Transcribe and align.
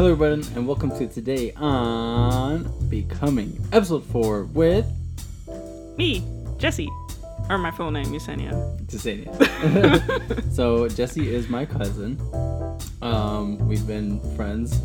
Hello, 0.00 0.12
everyone, 0.12 0.42
and 0.56 0.66
welcome 0.66 0.90
to 0.96 1.06
today 1.06 1.52
on 1.56 2.72
Becoming, 2.88 3.62
episode 3.70 4.02
four 4.06 4.44
with 4.44 4.86
Me, 5.98 6.22
Yessie, 6.56 6.88
or 7.50 7.58
my 7.58 7.70
full 7.70 7.90
name, 7.90 8.06
Yessenia. 8.06 8.80
Jasenia. 8.86 9.30
so 10.54 10.88
Yessie 10.88 11.26
is 11.26 11.50
my 11.50 11.66
cousin. 11.66 12.18
Um, 13.02 13.58
we've 13.68 13.86
been 13.86 14.20
friends 14.36 14.80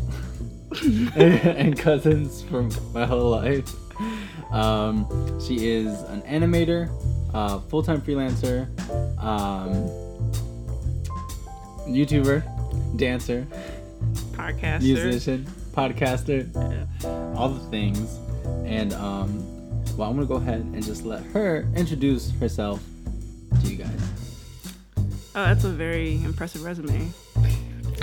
and 1.16 1.78
cousins 1.78 2.42
for 2.42 2.68
my 2.92 3.06
whole 3.06 3.30
life. 3.30 3.72
Um, 4.52 5.40
she 5.40 5.66
is 5.66 5.98
an 6.10 6.20
animator, 6.24 6.90
uh, 7.32 7.60
full-time 7.60 8.02
freelancer, 8.02 8.68
um, 9.18 9.72
YouTuber, 11.88 12.98
dancer, 12.98 13.46
Podcaster. 14.36 14.82
musician, 14.82 15.46
podcaster, 15.72 16.52
Yeah. 16.54 17.34
all 17.36 17.48
the 17.48 17.64
things. 17.70 18.18
And 18.64 18.92
um, 18.94 19.28
well, 19.96 20.08
I'm 20.10 20.14
gonna 20.16 20.26
go 20.26 20.36
ahead 20.36 20.60
and 20.60 20.84
just 20.84 21.04
let 21.04 21.22
her 21.26 21.66
introduce 21.74 22.30
herself 22.32 22.82
to 23.62 23.68
you 23.68 23.76
guys. 23.76 24.00
Oh, 25.34 25.44
that's 25.44 25.64
a 25.64 25.70
very 25.70 26.22
impressive 26.24 26.64
resume. 26.64 27.10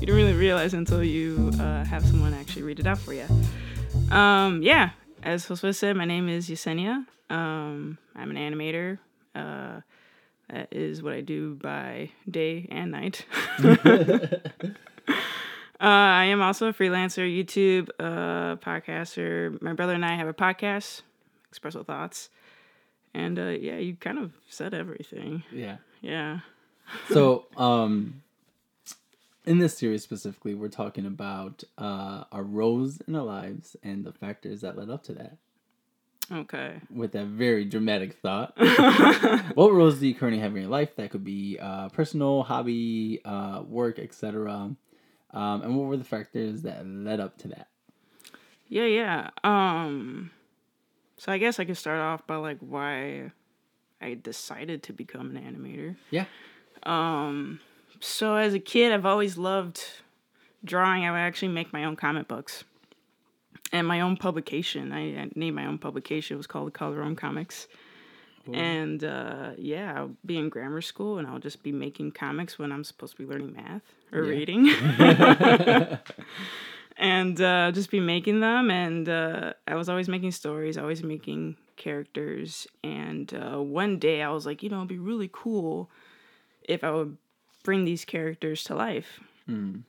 you 0.00 0.06
don't 0.06 0.16
really 0.16 0.32
realize 0.34 0.74
until 0.74 1.02
you 1.02 1.50
uh, 1.58 1.84
have 1.84 2.04
someone 2.06 2.34
actually 2.34 2.62
read 2.62 2.78
it 2.80 2.86
out 2.86 2.98
for 2.98 3.12
you. 3.12 3.24
Um, 4.10 4.62
yeah, 4.62 4.90
as 5.22 5.46
Josue 5.46 5.74
said, 5.74 5.96
my 5.96 6.04
name 6.04 6.28
is 6.28 6.48
Yessenia. 6.48 7.04
Um, 7.30 7.98
I'm 8.14 8.30
an 8.30 8.36
animator. 8.36 8.98
Uh, 9.34 9.80
that 10.50 10.68
is 10.72 11.02
what 11.02 11.12
I 11.12 11.20
do 11.20 11.54
by 11.54 12.10
day 12.28 12.66
and 12.70 12.90
night. 12.90 13.26
Uh, 15.80 15.84
I 15.84 16.24
am 16.24 16.42
also 16.42 16.66
a 16.66 16.72
freelancer, 16.72 17.22
YouTube 17.22 17.88
uh, 18.00 18.56
podcaster. 18.56 19.62
My 19.62 19.74
brother 19.74 19.92
and 19.92 20.04
I 20.04 20.16
have 20.16 20.26
a 20.26 20.34
podcast, 20.34 21.02
Expresso 21.52 21.86
Thoughts. 21.86 22.30
And 23.14 23.38
uh, 23.38 23.50
yeah, 23.50 23.76
you 23.76 23.94
kind 23.94 24.18
of 24.18 24.32
said 24.48 24.74
everything. 24.74 25.44
Yeah. 25.52 25.76
Yeah. 26.00 26.40
So, 27.10 27.46
um, 27.56 28.22
in 29.46 29.58
this 29.58 29.78
series 29.78 30.02
specifically, 30.02 30.54
we're 30.54 30.68
talking 30.68 31.06
about 31.06 31.62
uh, 31.78 32.24
our 32.32 32.42
roles 32.42 33.00
in 33.02 33.14
our 33.14 33.22
lives 33.22 33.76
and 33.84 34.04
the 34.04 34.12
factors 34.12 34.62
that 34.62 34.76
led 34.76 34.90
up 34.90 35.04
to 35.04 35.12
that. 35.12 35.36
Okay. 36.30 36.80
With 36.90 37.14
a 37.14 37.24
very 37.24 37.64
dramatic 37.64 38.14
thought, 38.14 38.52
what 39.54 39.72
roles 39.72 39.98
do 39.98 40.06
you 40.06 40.14
currently 40.14 40.40
have 40.40 40.54
in 40.54 40.62
your 40.62 40.70
life? 40.70 40.94
That 40.96 41.10
could 41.10 41.24
be 41.24 41.58
uh, 41.60 41.88
personal, 41.88 42.42
hobby, 42.42 43.20
uh, 43.24 43.62
work, 43.66 43.98
etc. 43.98 44.52
Um, 44.52 44.76
and 45.62 45.76
what 45.76 45.86
were 45.86 45.96
the 45.96 46.04
factors 46.04 46.62
that 46.62 46.86
led 46.86 47.20
up 47.20 47.38
to 47.38 47.48
that? 47.48 47.68
Yeah, 48.68 48.84
yeah. 48.84 49.30
Um, 49.42 50.30
so 51.16 51.32
I 51.32 51.38
guess 51.38 51.58
I 51.58 51.64
could 51.64 51.76
start 51.76 52.00
off 52.00 52.26
by 52.26 52.36
like 52.36 52.58
why 52.60 53.32
I 54.00 54.14
decided 54.14 54.82
to 54.84 54.92
become 54.92 55.34
an 55.34 55.42
animator. 55.42 55.96
Yeah. 56.10 56.26
Um, 56.82 57.60
so 58.00 58.36
as 58.36 58.54
a 58.54 58.60
kid, 58.60 58.92
I've 58.92 59.06
always 59.06 59.38
loved 59.38 59.82
drawing. 60.62 61.04
I 61.04 61.10
would 61.10 61.18
actually 61.18 61.48
make 61.48 61.72
my 61.72 61.84
own 61.84 61.96
comic 61.96 62.28
books 62.28 62.64
and 63.72 63.86
my 63.86 64.00
own 64.00 64.16
publication. 64.16 64.92
I, 64.92 65.22
I 65.22 65.28
named 65.34 65.56
my 65.56 65.66
own 65.66 65.78
publication. 65.78 66.34
It 66.34 66.38
was 66.38 66.46
called 66.46 66.68
the 66.68 66.70
Calderon 66.78 67.16
Comics. 67.16 67.68
And 68.50 69.04
uh, 69.04 69.50
yeah, 69.58 69.92
I'll 69.94 70.16
be 70.24 70.38
in 70.38 70.48
grammar 70.48 70.80
school 70.80 71.18
and 71.18 71.26
I'll 71.28 71.38
just 71.38 71.62
be 71.62 71.70
making 71.70 72.12
comics 72.12 72.58
when 72.58 72.72
I'm 72.72 72.82
supposed 72.82 73.16
to 73.16 73.22
be 73.22 73.28
learning 73.28 73.52
math 73.52 73.82
or 74.10 74.22
Yeah. 74.22 74.30
reading. 74.30 74.70
and 76.96 77.40
uh, 77.40 77.70
just 77.72 77.90
be 77.90 78.00
making 78.00 78.40
them. 78.40 78.70
And 78.70 79.06
uh, 79.06 79.52
I 79.66 79.74
was 79.74 79.90
always 79.90 80.08
making 80.08 80.30
stories, 80.32 80.78
always 80.78 81.02
making 81.02 81.56
characters. 81.76 82.66
And 82.82 83.32
uh, 83.34 83.58
one 83.62 83.98
day 83.98 84.22
I 84.22 84.30
was 84.30 84.46
like, 84.46 84.62
you 84.62 84.70
know, 84.70 84.76
it'd 84.78 84.88
be 84.88 84.98
really 84.98 85.28
cool 85.30 85.90
if 86.62 86.82
I 86.82 86.90
would 86.90 87.18
bring 87.64 87.84
these 87.84 88.06
characters 88.06 88.64
to 88.64 88.74
life. 88.74 89.20
Mm. 89.46 89.82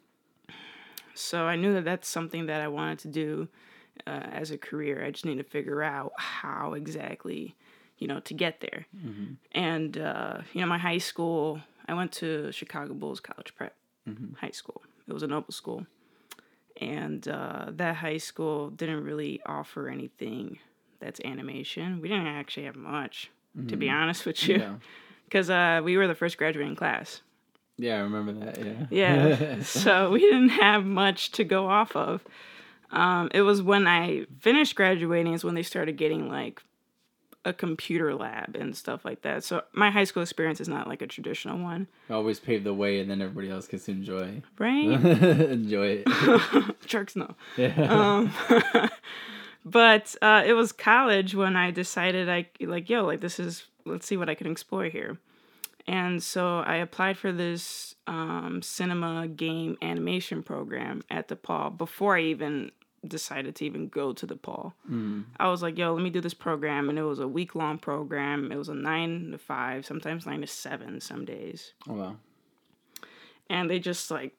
So 1.14 1.44
I 1.46 1.56
knew 1.56 1.74
that 1.76 1.86
that's 1.86 2.08
something 2.10 2.46
that 2.48 2.62
I 2.62 2.68
wanted 2.68 3.00
to 3.00 3.08
do 3.08 3.48
uh, 4.08 4.28
as 4.32 4.52
a 4.52 4.58
career. 4.58 5.04
I 5.06 5.12
just 5.12 5.26
need 5.26 5.38
to 5.38 5.44
figure 5.44 5.82
out 5.84 6.14
how 6.18 6.74
exactly, 6.74 7.56
you 7.98 8.08
know, 8.08 8.20
to 8.22 8.34
get 8.34 8.62
there. 8.62 8.86
Mm-hmm. 8.96 9.34
And 9.54 9.98
uh, 9.98 10.38
you 10.54 10.62
know, 10.62 10.68
my 10.68 10.78
high 10.78 10.98
school, 11.00 11.62
I 11.88 11.94
went 11.94 12.12
to 12.14 12.52
Chicago 12.52 12.94
Bulls 12.94 13.20
College 13.20 13.54
Prep 13.56 13.76
Mhm. 14.08 14.38
High 14.38 14.52
School. 14.52 14.82
It 15.08 15.14
was 15.14 15.24
a 15.24 15.28
noble 15.28 15.52
school, 15.52 15.86
and 16.80 17.28
uh, 17.28 17.66
that 17.72 17.96
high 17.98 18.18
school 18.18 18.70
didn't 18.70 19.04
really 19.04 19.42
offer 19.46 19.90
anything 19.90 20.60
that's 21.00 21.20
animation. 21.26 22.02
We 22.02 22.08
didn't 22.10 22.28
actually 22.28 22.66
have 22.66 22.76
much, 22.76 23.30
to 23.68 23.76
be 23.76 23.90
honest 23.90 24.26
with 24.26 24.48
you, 24.48 24.56
Mm-hmm. 24.56 24.64
Yeah. 24.74 24.78
because 25.26 25.50
uh, 25.50 25.82
we 25.84 25.98
were 25.98 26.08
the 26.08 26.16
first 26.16 26.38
graduating 26.38 26.76
class. 26.76 27.22
Yeah, 27.78 27.96
I 27.96 28.00
remember 28.00 28.34
that. 28.46 28.58
Yeah. 28.92 29.28
Yeah. 29.30 29.62
so 29.64 30.12
we 30.12 30.20
didn't 30.20 30.50
have 30.50 30.86
much 30.86 31.32
to 31.32 31.44
go 31.44 31.68
off 31.68 31.96
of. 31.96 32.22
Um, 32.92 33.30
it 33.34 33.42
was 33.42 33.62
when 33.62 33.88
I 33.88 34.26
finished 34.40 34.76
graduating 34.76 35.34
is 35.34 35.44
when 35.44 35.56
they 35.56 35.64
started 35.64 35.98
getting 35.98 36.30
like 36.30 36.62
a 37.46 37.54
computer 37.54 38.14
lab 38.14 38.56
and 38.56 38.76
stuff 38.76 39.06
like 39.06 39.22
that. 39.22 39.44
So 39.44 39.64
my 39.74 39.92
high 39.92 40.04
school 40.04 40.24
experience 40.24 40.60
is 40.60 40.68
not 40.68 40.88
like 40.88 41.02
a 41.02 41.08
traditional 41.08 41.58
one, 41.58 41.88
Always 42.10 42.40
pave 42.40 42.64
the 42.64 42.74
way, 42.74 43.00
and 43.00 43.10
then 43.10 43.22
everybody 43.22 43.50
else 43.50 43.68
gets 43.68 43.86
to 43.86 43.92
enjoy 43.92 44.42
right? 44.58 44.86
enjoy 44.86 46.04
it. 46.06 46.76
Jerks, 46.86 47.16
no. 47.16 47.36
Yeah. 47.56 47.74
Um, 47.90 48.34
but 49.66 50.16
uh, 50.22 50.44
it 50.46 50.54
was 50.54 50.72
college 50.72 51.34
when 51.36 51.56
I 51.56 51.72
decided 51.72 52.30
I 52.30 52.48
like, 52.60 52.90
yo, 52.90 53.06
like 53.06 53.22
this 53.22 53.40
is 53.40 53.66
let's 53.86 54.06
see 54.06 54.18
what 54.18 54.30
I 54.30 54.36
can 54.36 54.48
explore 54.48 54.86
here. 54.86 55.18
And 55.88 56.22
so 56.22 56.60
I 56.60 56.76
applied 56.76 57.18
for 57.18 57.32
this 57.32 57.96
um, 58.06 58.62
cinema 58.62 59.28
game 59.28 59.78
animation 59.82 60.44
program 60.44 61.02
at 61.10 61.30
DePaul 61.30 61.76
before 61.78 62.18
I 62.18 62.22
even 62.24 62.72
decided 63.08 63.56
to 63.56 63.66
even 63.66 63.88
go 63.88 64.14
to 64.14 64.28
DePaul. 64.28 64.74
Mm. 64.90 65.26
I 65.40 65.50
was 65.50 65.62
like, 65.62 65.78
yo, 65.78 65.94
let 65.94 66.04
me 66.04 66.10
do 66.10 66.22
this 66.22 66.34
program. 66.34 66.90
And 66.90 67.00
it 67.00 67.04
was 67.04 67.20
a 67.20 67.28
week 67.28 67.56
long 67.56 67.78
program. 67.78 68.52
It 68.52 68.58
was 68.58 68.70
a 68.70 68.76
nine 68.76 69.32
to 69.32 69.38
five, 69.38 69.86
sometimes 69.86 70.26
nine 70.26 70.42
to 70.42 70.48
seven 70.48 71.00
some 71.00 71.26
days. 71.26 71.74
Oh 71.88 71.94
wow. 71.94 72.16
And 73.50 73.70
they 73.70 73.80
just 73.80 74.12
like, 74.12 74.34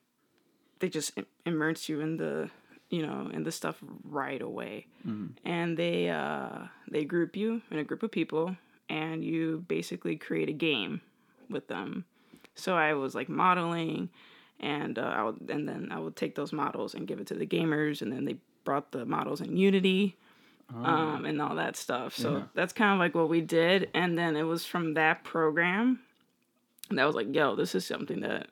they 0.79 0.89
just 0.89 1.17
im- 1.17 1.25
immerse 1.45 1.89
you 1.89 1.99
in 1.99 2.17
the, 2.17 2.49
you 2.89 3.05
know, 3.05 3.29
in 3.33 3.43
the 3.43 3.51
stuff 3.51 3.77
right 4.03 4.41
away. 4.41 4.87
Mm. 5.07 5.31
And 5.43 5.77
they, 5.77 6.09
uh, 6.09 6.67
they 6.89 7.03
group 7.03 7.35
you 7.35 7.61
in 7.71 7.79
a 7.79 7.83
group 7.83 8.03
of 8.03 8.11
people 8.11 8.55
and 8.89 9.23
you 9.23 9.63
basically 9.67 10.15
create 10.15 10.49
a 10.49 10.53
game 10.53 11.01
with 11.49 11.67
them. 11.67 12.05
So 12.55 12.75
I 12.75 12.93
was 12.93 13.15
like 13.15 13.29
modeling 13.29 14.09
and 14.59 14.99
uh, 14.99 15.01
I 15.01 15.23
would, 15.23 15.49
and 15.49 15.67
then 15.67 15.89
I 15.91 15.99
would 15.99 16.15
take 16.15 16.35
those 16.35 16.53
models 16.53 16.93
and 16.93 17.07
give 17.07 17.19
it 17.19 17.27
to 17.27 17.33
the 17.35 17.47
gamers 17.47 18.01
and 18.01 18.11
then 18.11 18.25
they 18.25 18.37
brought 18.63 18.91
the 18.91 19.05
models 19.05 19.41
in 19.41 19.57
Unity 19.57 20.17
Oh. 20.73 20.85
um, 20.85 21.25
and 21.25 21.41
all 21.41 21.55
that 21.55 21.75
stuff. 21.75 22.15
So 22.15 22.31
Yeah. 22.37 22.43
that's 22.53 22.71
kind 22.73 22.93
of 22.93 22.99
like 22.99 23.13
what 23.13 23.27
we 23.29 23.41
did. 23.41 23.89
And 23.93 24.17
then 24.17 24.35
it 24.37 24.43
was 24.43 24.65
from 24.65 24.93
that 24.93 25.23
program 25.25 25.99
that 26.89 26.99
I 27.01 27.05
was 27.05 27.15
like, 27.15 27.33
yo, 27.35 27.55
this 27.55 27.75
is 27.75 27.85
something 27.85 28.21
that 28.21 28.47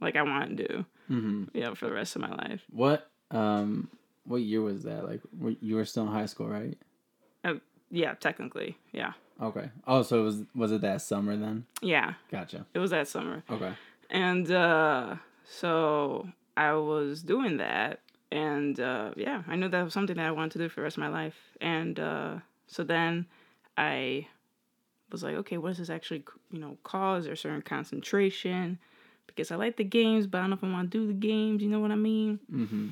like 0.00 0.14
I 0.16 0.22
want 0.22 0.56
to 0.56 0.68
do, 0.68 0.84
hmm 1.08 1.44
yeah, 1.54 1.72
for 1.74 1.86
the 1.86 1.92
rest 1.94 2.16
of 2.16 2.22
my 2.22 2.30
life. 2.34 2.64
What 2.70 3.08
um 3.30 3.88
what 4.24 4.42
year 4.42 4.60
was 4.60 4.82
that? 4.84 5.06
Like 5.06 5.20
you 5.60 5.76
were 5.76 5.84
still 5.86 6.02
in 6.04 6.12
high 6.12 6.26
school, 6.26 6.48
right? 6.48 6.76
Yeah, 7.90 8.14
technically, 8.14 8.76
yeah, 8.92 9.12
Okay. 9.40 9.70
Oh, 9.86 10.02
so 10.02 10.20
it 10.20 10.24
was 10.24 10.42
was 10.54 10.72
it 10.72 10.80
that 10.80 11.00
summer 11.00 11.36
then? 11.36 11.64
yeah, 11.80 12.14
Gotcha. 12.30 12.66
it 12.74 12.78
was 12.80 12.90
that 12.90 13.06
summer. 13.08 13.44
Okay. 13.48 13.72
And 14.10 14.50
uh, 14.50 15.16
so 15.44 16.28
I 16.56 16.72
was 16.74 17.22
doing 17.22 17.58
that. 17.58 18.00
And 18.34 18.80
uh, 18.80 19.12
yeah, 19.16 19.44
I 19.46 19.54
knew 19.54 19.68
that 19.68 19.82
was 19.84 19.92
something 19.92 20.16
that 20.16 20.26
I 20.26 20.32
wanted 20.32 20.52
to 20.54 20.58
do 20.58 20.68
for 20.68 20.80
the 20.80 20.82
rest 20.82 20.96
of 20.96 21.02
my 21.02 21.08
life. 21.08 21.36
And 21.60 22.00
uh, 22.00 22.38
so 22.66 22.82
then 22.82 23.26
I 23.78 24.26
was 25.12 25.22
like, 25.22 25.36
okay, 25.36 25.56
what 25.56 25.68
does 25.68 25.78
this 25.78 25.88
actually, 25.88 26.24
you 26.50 26.58
know, 26.58 26.76
cause? 26.82 27.26
There's 27.26 27.40
certain 27.40 27.62
concentration 27.62 28.80
because 29.28 29.52
I 29.52 29.56
like 29.56 29.76
the 29.76 29.84
games, 29.84 30.26
but 30.26 30.38
I 30.38 30.40
don't 30.42 30.50
know 30.50 30.56
if 30.56 30.64
I 30.64 30.68
want 30.72 30.90
to 30.90 30.98
do 30.98 31.06
the 31.06 31.12
games. 31.12 31.62
You 31.62 31.68
know 31.68 31.78
what 31.78 31.92
I 31.92 31.96
mean? 31.96 32.40
Mm-hmm. 32.52 32.88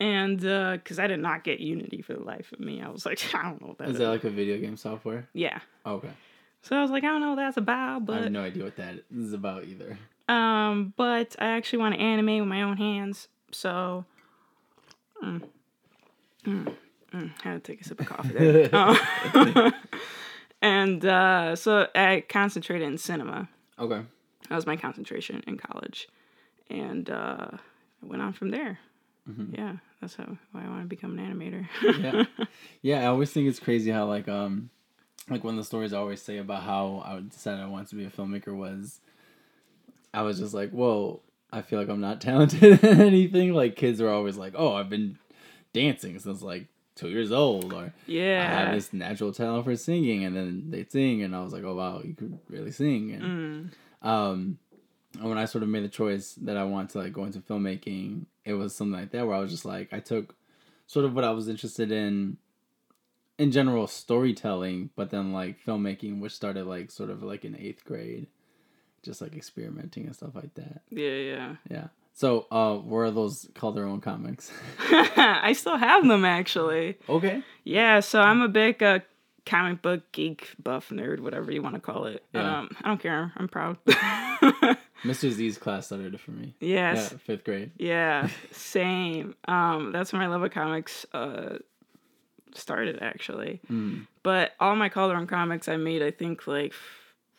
And 0.00 0.40
because 0.40 0.98
I 0.98 1.06
did 1.06 1.20
not 1.20 1.44
get 1.44 1.60
Unity 1.60 2.02
for 2.02 2.14
the 2.14 2.24
life 2.24 2.52
of 2.52 2.58
me, 2.58 2.82
I 2.82 2.88
was 2.88 3.06
like, 3.06 3.22
I 3.36 3.42
don't 3.44 3.60
know 3.60 3.68
what 3.68 3.78
that 3.78 3.88
Is 3.88 3.94
is. 3.94 3.98
that 4.00 4.08
like 4.08 4.24
a 4.24 4.30
video 4.30 4.58
game 4.58 4.76
software? 4.76 5.28
yeah. 5.32 5.60
Okay. 5.86 6.10
So 6.62 6.76
I 6.76 6.82
was 6.82 6.90
like, 6.90 7.04
I 7.04 7.08
don't 7.08 7.20
know 7.20 7.30
what 7.30 7.36
that's 7.36 7.56
about, 7.56 8.04
but 8.04 8.18
I 8.18 8.22
have 8.22 8.32
no 8.32 8.42
idea 8.42 8.64
what 8.64 8.76
that 8.76 8.94
is 9.14 9.32
about 9.32 9.64
either. 9.64 9.96
Um, 10.28 10.92
but 10.96 11.36
I 11.38 11.50
actually 11.50 11.80
want 11.80 11.94
to 11.94 12.00
animate 12.00 12.40
with 12.40 12.48
my 12.48 12.62
own 12.62 12.76
hands, 12.76 13.28
so. 13.52 14.04
Mm, 15.22 15.42
mm, 16.44 16.74
mm, 17.12 17.40
had 17.42 17.62
to 17.64 17.72
take 17.72 17.80
a 17.80 17.84
sip 17.84 18.00
of 18.00 18.06
coffee 18.06 18.32
there. 18.34 18.70
Uh, 18.72 19.70
and 20.62 21.04
uh, 21.04 21.56
so 21.56 21.88
I 21.94 22.24
concentrated 22.28 22.86
in 22.86 22.98
cinema. 22.98 23.48
Okay. 23.78 24.02
That 24.48 24.56
was 24.56 24.66
my 24.66 24.76
concentration 24.76 25.42
in 25.46 25.56
college, 25.56 26.08
and 26.68 27.08
uh, 27.08 27.48
I 27.52 28.06
went 28.06 28.22
on 28.22 28.32
from 28.32 28.50
there. 28.50 28.78
Mhm. 29.30 29.56
Yeah, 29.56 29.76
that's 30.00 30.16
how 30.16 30.36
why 30.50 30.64
I 30.64 30.68
want 30.68 30.82
to 30.82 30.88
become 30.88 31.16
an 31.18 31.24
animator. 31.32 31.68
Yeah. 32.02 32.24
Yeah, 32.82 33.02
I 33.02 33.06
always 33.06 33.30
think 33.30 33.48
it's 33.48 33.60
crazy 33.60 33.92
how 33.92 34.06
like 34.06 34.26
um 34.26 34.70
like 35.30 35.44
one 35.44 35.54
of 35.54 35.58
the 35.58 35.64
stories 35.64 35.92
I 35.92 35.98
always 35.98 36.20
say 36.20 36.38
about 36.38 36.64
how 36.64 37.00
I 37.06 37.20
decided 37.20 37.60
I 37.60 37.68
wanted 37.68 37.88
to 37.90 37.94
be 37.94 38.04
a 38.04 38.10
filmmaker 38.10 38.54
was 38.56 39.00
I 40.12 40.22
was 40.22 40.40
just 40.40 40.52
like, 40.52 40.70
Whoa, 40.70 41.20
I 41.52 41.62
feel 41.62 41.78
like 41.78 41.88
I'm 41.88 42.00
not 42.00 42.20
talented 42.28 42.82
in 42.82 43.00
anything. 43.00 43.52
Like 43.54 43.76
kids 43.76 44.00
are 44.00 44.08
always 44.08 44.36
like, 44.36 44.54
Oh, 44.56 44.74
I've 44.74 44.90
been 44.90 45.18
dancing 45.72 46.18
since 46.18 46.42
like 46.42 46.66
two 46.94 47.08
years 47.10 47.32
old. 47.32 47.72
Or 47.72 47.92
"Yeah, 48.06 48.42
I 48.42 48.46
have 48.46 48.74
this 48.74 48.92
natural 48.92 49.32
talent 49.32 49.64
for 49.64 49.76
singing. 49.76 50.24
And 50.24 50.34
then 50.36 50.64
they 50.70 50.84
sing 50.84 51.22
and 51.22 51.34
I 51.36 51.42
was 51.42 51.52
like, 51.52 51.64
Oh 51.64 51.74
wow, 51.74 52.00
you 52.04 52.14
could 52.14 52.38
really 52.48 52.72
sing. 52.72 53.12
And 53.12 53.22
Mm. 53.24 53.70
um 54.08 54.58
and 55.20 55.28
when 55.28 55.36
I 55.36 55.44
sort 55.44 55.62
of 55.62 55.68
made 55.68 55.84
the 55.84 55.88
choice 55.90 56.32
that 56.40 56.56
I 56.56 56.64
wanted 56.64 56.90
to 56.90 56.98
like 57.00 57.12
go 57.12 57.24
into 57.24 57.40
filmmaking, 57.40 58.24
it 58.46 58.54
was 58.54 58.74
something 58.74 58.98
like 58.98 59.10
that 59.10 59.26
where 59.26 59.36
I 59.36 59.40
was 59.40 59.50
just 59.50 59.66
like 59.66 59.92
I 59.92 60.00
took 60.00 60.34
sort 60.86 61.04
of 61.04 61.14
what 61.14 61.24
I 61.24 61.30
was 61.30 61.48
interested 61.48 61.92
in 61.92 62.38
in 63.38 63.50
general 63.50 63.86
storytelling, 63.86 64.90
but 64.96 65.10
then 65.10 65.32
like 65.32 65.62
filmmaking, 65.64 66.20
which 66.20 66.32
started 66.32 66.66
like 66.66 66.90
sort 66.90 67.10
of 67.10 67.22
like 67.22 67.44
in 67.44 67.56
eighth 67.56 67.84
grade, 67.84 68.26
just 69.02 69.20
like 69.20 69.34
experimenting 69.34 70.06
and 70.06 70.14
stuff 70.14 70.34
like 70.34 70.54
that. 70.54 70.82
Yeah, 70.90 71.10
yeah. 71.10 71.56
Yeah. 71.70 71.86
So, 72.14 72.46
uh, 72.50 72.76
where 72.76 73.04
are 73.04 73.10
those 73.10 73.48
Calderon 73.54 74.00
comics? 74.00 74.52
I 74.78 75.54
still 75.54 75.76
have 75.76 76.06
them 76.06 76.24
actually. 76.24 76.98
okay. 77.08 77.42
Yeah, 77.64 78.00
so 78.00 78.20
I'm 78.20 78.42
a 78.42 78.48
big 78.48 78.82
uh, 78.82 79.00
comic 79.46 79.82
book 79.82 80.02
geek, 80.12 80.50
buff, 80.62 80.90
nerd, 80.90 81.20
whatever 81.20 81.50
you 81.50 81.62
want 81.62 81.74
to 81.74 81.80
call 81.80 82.06
it. 82.06 82.22
Yeah. 82.32 82.60
Um, 82.60 82.76
I 82.82 82.88
don't 82.88 83.00
care. 83.00 83.32
I'm 83.36 83.48
proud. 83.48 83.78
Mr. 85.04 85.30
Z's 85.30 85.58
class 85.58 85.86
started 85.86 86.14
it 86.14 86.20
for 86.20 86.30
me. 86.30 86.54
yes. 86.60 87.08
Yeah, 87.10 87.18
fifth 87.18 87.44
grade. 87.44 87.72
Yeah, 87.76 88.28
same. 88.52 89.34
Um, 89.46 89.90
that's 89.90 90.12
when 90.12 90.20
my 90.20 90.28
love 90.28 90.42
of 90.42 90.50
comics 90.52 91.04
uh 91.12 91.58
started 92.54 92.98
actually. 93.02 93.60
Mm. 93.70 94.06
But 94.22 94.52
all 94.60 94.76
my 94.76 94.88
Calderon 94.88 95.26
comics, 95.26 95.68
I 95.68 95.76
made 95.76 96.02
I 96.02 96.10
think 96.10 96.46
like 96.46 96.72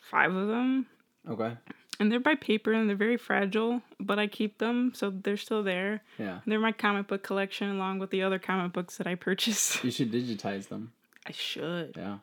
five 0.00 0.34
of 0.34 0.48
them, 0.48 0.86
Okay. 1.28 1.56
and 2.00 2.10
they're 2.12 2.20
by 2.20 2.34
paper 2.34 2.72
and 2.72 2.88
they're 2.88 2.96
very 2.96 3.16
fragile, 3.16 3.80
but 4.00 4.18
I 4.18 4.26
keep 4.26 4.58
them 4.58 4.92
so 4.94 5.10
they're 5.10 5.36
still 5.36 5.62
there. 5.62 6.02
Yeah. 6.18 6.40
They're 6.46 6.58
my 6.60 6.72
comic 6.72 7.06
book 7.06 7.22
collection 7.22 7.70
along 7.70 7.98
with 8.00 8.10
the 8.10 8.22
other 8.22 8.38
comic 8.38 8.72
books 8.72 8.96
that 8.98 9.06
I 9.06 9.14
purchased. 9.14 9.82
You 9.84 9.90
should 9.90 10.12
digitize 10.12 10.68
them. 10.68 10.92
I 11.26 11.32
should. 11.32 11.94
Yeah. 11.96 12.18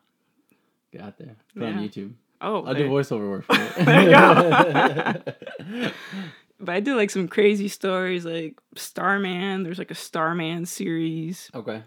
Get 0.92 1.00
out 1.00 1.18
there. 1.18 1.36
Put 1.54 1.64
on 1.64 1.74
YouTube. 1.88 2.12
Oh, 2.40 2.64
I'll 2.64 2.74
do 2.74 2.88
voiceover 2.88 3.28
work 3.30 3.44
for 3.46 3.54
it. 3.56 3.84
There 3.86 4.02
you 4.02 4.10
go. 4.10 5.90
but 6.60 6.74
I 6.74 6.80
do 6.80 6.96
like 6.96 7.10
some 7.10 7.28
crazy 7.28 7.68
stories 7.68 8.24
like 8.24 8.60
Starman. 8.76 9.62
There's 9.62 9.78
like 9.78 9.90
a 9.90 9.94
Starman 9.96 10.66
series. 10.66 11.50
okay. 11.54 11.82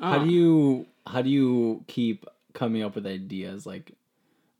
How 0.00 0.18
Um, 0.20 0.26
do 0.28 0.34
you 0.34 0.86
how 1.06 1.22
do 1.22 1.30
you 1.30 1.84
keep 1.86 2.26
coming 2.52 2.82
up 2.82 2.94
with 2.96 3.06
ideas 3.06 3.64
like 3.66 3.92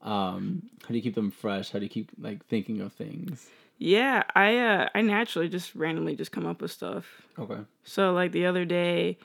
um 0.07 0.63
how 0.83 0.87
do 0.89 0.95
you 0.95 1.01
keep 1.01 1.15
them 1.15 1.31
fresh? 1.31 1.69
How 1.71 1.79
do 1.79 1.85
you 1.85 1.89
keep 1.89 2.09
like 2.19 2.45
thinking 2.45 2.81
of 2.81 2.93
things? 2.93 3.47
Yeah, 3.77 4.23
I 4.35 4.57
uh 4.57 4.89
I 4.95 5.01
naturally 5.01 5.49
just 5.49 5.75
randomly 5.75 6.15
just 6.15 6.31
come 6.31 6.45
up 6.45 6.61
with 6.61 6.71
stuff. 6.71 7.05
Okay. 7.37 7.59
So 7.83 8.13
like 8.13 8.31
the 8.31 8.45
other 8.45 8.65
day, 8.65 9.17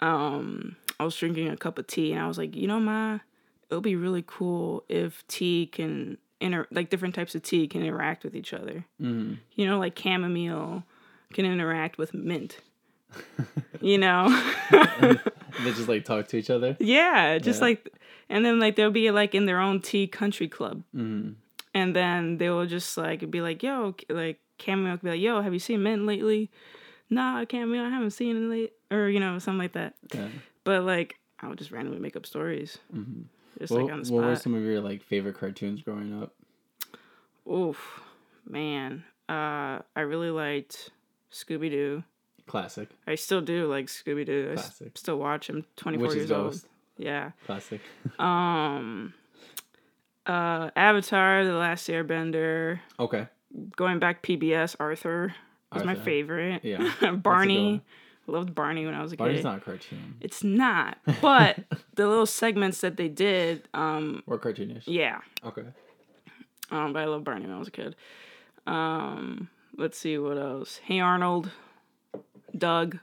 um, 0.00 0.76
I 1.00 1.04
was 1.04 1.16
drinking 1.16 1.48
a 1.48 1.56
cup 1.56 1.78
of 1.78 1.86
tea 1.86 2.12
and 2.12 2.20
I 2.22 2.28
was 2.28 2.38
like, 2.38 2.56
you 2.56 2.66
know, 2.66 2.80
my 2.80 3.20
it'll 3.70 3.80
be 3.82 3.96
really 3.96 4.24
cool 4.26 4.84
if 4.88 5.26
tea 5.28 5.66
can 5.66 6.18
inter 6.40 6.66
like 6.70 6.88
different 6.90 7.14
types 7.14 7.34
of 7.34 7.42
tea 7.42 7.66
can 7.68 7.82
interact 7.82 8.24
with 8.24 8.34
each 8.34 8.52
other. 8.52 8.84
hmm 8.98 9.34
You 9.54 9.66
know, 9.66 9.78
like 9.78 9.98
chamomile 9.98 10.84
can 11.32 11.44
interact 11.44 11.98
with 11.98 12.14
mint. 12.14 12.58
you 13.80 13.98
know? 13.98 14.26
They 15.60 15.72
just 15.72 15.88
like 15.88 16.04
talk 16.04 16.28
to 16.28 16.36
each 16.36 16.50
other. 16.50 16.76
yeah, 16.78 17.38
just 17.38 17.60
Yeah. 17.60 17.66
like 17.68 17.92
and 18.28 18.44
then 18.44 18.58
like 18.58 18.76
they'll 18.76 18.90
be 18.90 19.10
like 19.10 19.34
in 19.34 19.46
their 19.46 19.60
own 19.60 19.80
tea 19.80 20.06
country 20.06 20.48
club. 20.48 20.82
hmm 20.92 21.30
And 21.74 21.94
then 21.94 22.38
they 22.38 22.50
will 22.50 22.66
just 22.66 22.96
like 22.96 23.30
be 23.30 23.40
like, 23.40 23.62
yo, 23.62 23.94
like 24.08 24.40
could 24.58 25.00
be 25.02 25.10
like, 25.10 25.20
yo, 25.20 25.40
have 25.40 25.52
you 25.52 25.60
seen 25.60 25.82
mint 25.82 26.04
lately? 26.06 26.50
Nah, 27.10 27.44
chamomile, 27.50 27.84
I 27.84 27.90
haven't 27.90 28.10
seen 28.10 28.36
it 28.36 28.48
late 28.50 28.72
or 28.90 29.08
you 29.08 29.20
know, 29.20 29.38
something 29.38 29.58
like 29.58 29.72
that. 29.72 29.94
Yeah. 30.14 30.28
But 30.64 30.82
like, 30.84 31.16
I 31.40 31.48
would 31.48 31.58
just 31.58 31.70
randomly 31.70 32.00
make 32.00 32.16
up 32.16 32.26
stories, 32.26 32.78
hmm 32.92 33.22
just 33.58 33.72
What, 33.72 33.82
like 33.84 33.92
on 33.92 34.00
the 34.00 34.04
spot. 34.04 34.16
what 34.16 34.24
were 34.26 34.36
some 34.36 34.54
of 34.54 34.62
your 34.62 34.80
like 34.80 35.02
favorite 35.02 35.38
cartoons 35.38 35.82
growing 35.82 36.12
up? 36.22 36.34
Oof, 37.50 38.00
man. 38.46 39.04
Uh, 39.28 39.80
I 39.96 40.00
really 40.00 40.30
liked 40.30 40.90
Scooby 41.32 41.70
Doo. 41.70 42.04
Classic. 42.46 42.88
I 43.06 43.14
still 43.14 43.40
do 43.40 43.66
like 43.66 43.86
Scooby 43.86 44.24
Doo. 44.26 44.48
I 44.50 44.52
s- 44.54 44.60
Classic. 44.78 44.98
still 44.98 45.18
watch. 45.18 45.48
I'm 45.48 45.64
24 45.76 46.06
Which 46.08 46.16
years 46.16 46.30
old. 46.30 46.60
Yeah. 46.98 47.30
Classic. 47.46 47.80
Um. 48.18 49.14
Uh, 50.26 50.70
Avatar: 50.76 51.44
The 51.44 51.52
Last 51.54 51.88
Airbender. 51.88 52.80
Okay. 53.00 53.26
Going 53.76 53.98
back 53.98 54.22
PBS, 54.22 54.76
Arthur 54.78 55.34
was 55.72 55.84
my 55.84 55.94
favorite. 55.94 56.62
Yeah. 56.64 56.78
That's 56.82 57.02
a 57.02 57.06
good 57.06 57.22
Barney. 57.22 57.82
Loved 58.26 58.54
Barney 58.54 58.84
when 58.84 58.94
I 58.94 59.00
was 59.02 59.12
a 59.14 59.16
Barney's 59.16 59.38
kid. 59.38 59.42
Barney's 59.44 59.44
not 59.44 59.62
a 59.62 59.78
cartoon. 59.78 60.16
It's 60.20 60.44
not, 60.44 60.98
but 61.22 61.60
the 61.94 62.06
little 62.06 62.26
segments 62.26 62.82
that 62.82 62.98
they 62.98 63.08
did, 63.08 63.66
um, 63.72 64.22
Or 64.26 64.38
cartoonish. 64.38 64.82
yeah, 64.84 65.20
Okay. 65.46 65.64
Um, 66.70 66.92
but 66.92 67.00
I 67.00 67.04
love 67.06 67.24
Barney 67.24 67.46
when 67.46 67.54
I 67.54 67.58
was 67.58 67.68
a 67.68 67.70
kid. 67.70 67.96
Um, 68.66 69.48
let's 69.78 69.96
see 69.98 70.18
what 70.18 70.36
else. 70.36 70.78
Hey 70.84 71.00
Arnold, 71.00 71.50
Doug, 72.56 72.98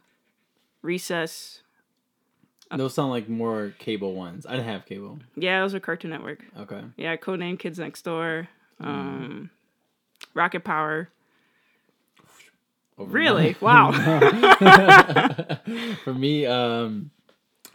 Recess. 0.83 1.63
Those 2.77 2.93
sound 2.93 3.11
like 3.11 3.29
more 3.29 3.73
cable 3.79 4.13
ones. 4.15 4.45
I 4.45 4.51
didn't 4.51 4.65
have 4.67 4.85
cable. 4.85 5.19
Yeah, 5.35 5.61
those 5.61 5.73
are 5.75 5.79
Cartoon 5.79 6.11
Network. 6.11 6.43
Okay. 6.59 6.81
Yeah, 6.97 7.15
Codename 7.17 7.57
Kids 7.59 7.79
Next 7.79 8.01
Door. 8.03 8.47
Um, 8.79 9.49
Rocket 10.33 10.63
Power. 10.63 11.09
Over- 12.97 13.11
Really? 13.11 13.55
Wow. 13.61 13.91
For 16.03 16.13
me, 16.13 16.45
um, 16.45 17.11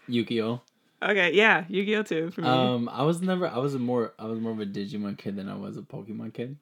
Yu-Gi-Oh. 0.08 0.60
okay, 1.02 1.32
yeah, 1.34 1.64
Yu-Gi-Oh 1.68 2.02
too 2.02 2.30
for 2.30 2.40
me. 2.42 2.48
Um, 2.48 2.88
I 2.90 3.02
was 3.04 3.20
never. 3.22 3.46
I 3.46 3.58
was 3.58 3.74
a 3.74 3.78
more. 3.78 4.12
I 4.18 4.26
was 4.26 4.40
more 4.40 4.52
of 4.52 4.60
a 4.60 4.66
Digimon 4.66 5.16
kid 5.18 5.36
than 5.36 5.48
I 5.48 5.56
was 5.56 5.76
a 5.76 5.82
Pokemon 5.82 6.32
kid. 6.34 6.56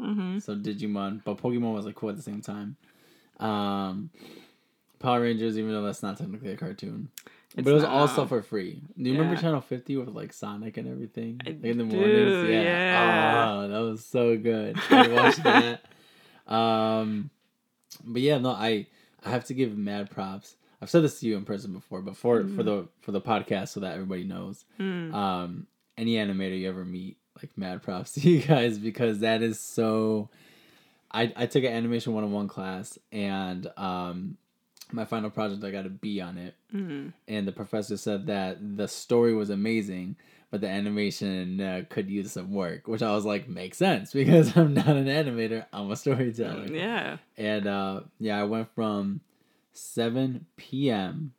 mm-hmm. 0.00 0.38
So 0.38 0.56
Digimon, 0.56 1.22
but 1.24 1.38
Pokemon 1.38 1.74
was 1.74 1.84
like 1.86 1.94
cool 1.94 2.10
at 2.10 2.16
the 2.16 2.22
same 2.22 2.40
time. 2.40 2.76
Um, 3.38 4.10
Power 4.98 5.20
Rangers, 5.20 5.58
even 5.58 5.72
though 5.72 5.82
that's 5.82 6.02
not 6.02 6.16
technically 6.18 6.52
a 6.52 6.56
cartoon, 6.56 7.08
It's 7.54 7.64
but 7.64 7.70
it 7.70 7.74
was 7.74 7.82
not. 7.84 7.92
all 7.92 8.08
stuff 8.08 8.28
for 8.30 8.42
free. 8.42 8.82
Do 9.00 9.08
you 9.10 9.16
remember 9.18 9.40
Channel 9.40 9.60
Fifty 9.60 9.96
with 9.96 10.08
like 10.08 10.32
Sonic 10.32 10.76
and 10.76 10.88
everything? 10.88 11.40
Like 11.44 11.62
in 11.62 11.78
the 11.78 11.84
mornings, 11.84 12.50
yeah. 12.50 12.62
yeah. 12.62 13.48
Oh, 13.50 13.68
that 13.68 13.78
was 13.78 14.04
so 14.04 14.36
good. 14.36 14.76
I 14.90 15.08
watched 15.08 15.42
that. 15.44 15.80
Um, 16.52 17.30
but 18.04 18.22
yeah, 18.22 18.38
no, 18.38 18.50
I 18.50 18.86
I 19.24 19.30
have 19.30 19.44
to 19.46 19.54
give 19.54 19.76
mad 19.76 20.10
props. 20.10 20.56
I've 20.82 20.90
said 20.90 21.02
this 21.02 21.20
to 21.20 21.26
you 21.26 21.36
in 21.36 21.44
person 21.44 21.72
before, 21.72 22.02
but 22.02 22.16
for 22.16 22.46
for 22.46 22.62
the 22.62 22.88
for 23.00 23.12
the 23.12 23.20
podcast, 23.20 23.68
so 23.68 23.80
that 23.80 23.94
everybody 23.94 24.24
knows 24.24 24.64
Mm. 24.78 25.14
um 25.14 25.66
any 25.96 26.14
animator 26.16 26.58
you 26.58 26.68
ever 26.68 26.84
meet 26.84 27.16
like 27.40 27.56
mad 27.56 27.82
props 27.82 28.12
to 28.14 28.20
you 28.20 28.42
guys 28.42 28.78
because 28.78 29.20
that 29.20 29.40
is 29.42 29.58
so 29.58 30.28
i 31.10 31.32
i 31.36 31.46
took 31.46 31.64
an 31.64 31.72
animation 31.72 32.12
101 32.14 32.48
class 32.48 32.98
and 33.12 33.66
um 33.78 34.36
my 34.92 35.04
final 35.04 35.30
project 35.30 35.62
i 35.64 35.70
got 35.70 35.86
a 35.86 35.90
b 35.90 36.20
on 36.20 36.38
it 36.38 36.54
Mm. 36.74 37.12
and 37.28 37.46
the 37.48 37.52
professor 37.52 37.96
said 37.96 38.26
that 38.26 38.76
the 38.76 38.86
story 38.88 39.34
was 39.34 39.50
amazing 39.50 40.16
but 40.50 40.60
the 40.60 40.68
animation 40.68 41.60
uh, 41.60 41.82
could 41.88 42.08
use 42.10 42.32
some 42.32 42.52
work 42.52 42.86
which 42.86 43.02
i 43.02 43.10
was 43.12 43.24
like 43.24 43.48
makes 43.48 43.78
sense 43.78 44.12
because 44.20 44.56
i'm 44.56 44.74
not 44.74 44.88
an 44.88 45.06
animator 45.06 45.64
i'm 45.72 45.90
a 45.90 45.96
storyteller 45.96 46.66
Yeah. 46.72 47.16
and 47.36 47.66
uh 47.66 48.00
yeah 48.20 48.40
i 48.40 48.44
went 48.44 48.68
from 48.74 49.20
7 49.72 50.46
p.m 50.56 51.32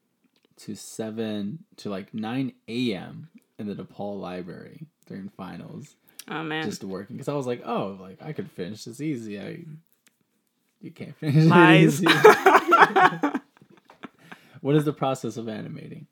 to 0.57 0.75
7 0.75 1.59
to 1.77 1.89
like 1.89 2.13
9 2.13 2.53
a.m 2.67 3.29
in 3.59 3.67
the 3.67 3.75
DePaul 3.75 4.19
library 4.19 4.85
during 5.07 5.29
finals 5.29 5.95
Oh 6.29 6.43
man. 6.43 6.63
just 6.65 6.83
working 6.83 7.15
because 7.15 7.29
i 7.29 7.33
was 7.33 7.47
like 7.47 7.61
oh 7.65 7.97
like 8.01 8.21
i 8.21 8.33
could 8.33 8.49
finish 8.51 8.83
this 8.85 8.99
easy 9.01 9.39
i 9.39 9.59
you 10.81 10.91
can't 10.91 11.15
finish 11.17 11.35
it 11.35 11.47
Lies. 11.47 12.01
what 14.61 14.75
is 14.75 14.85
the 14.85 14.93
process 14.93 15.37
of 15.37 15.47
animating 15.47 16.07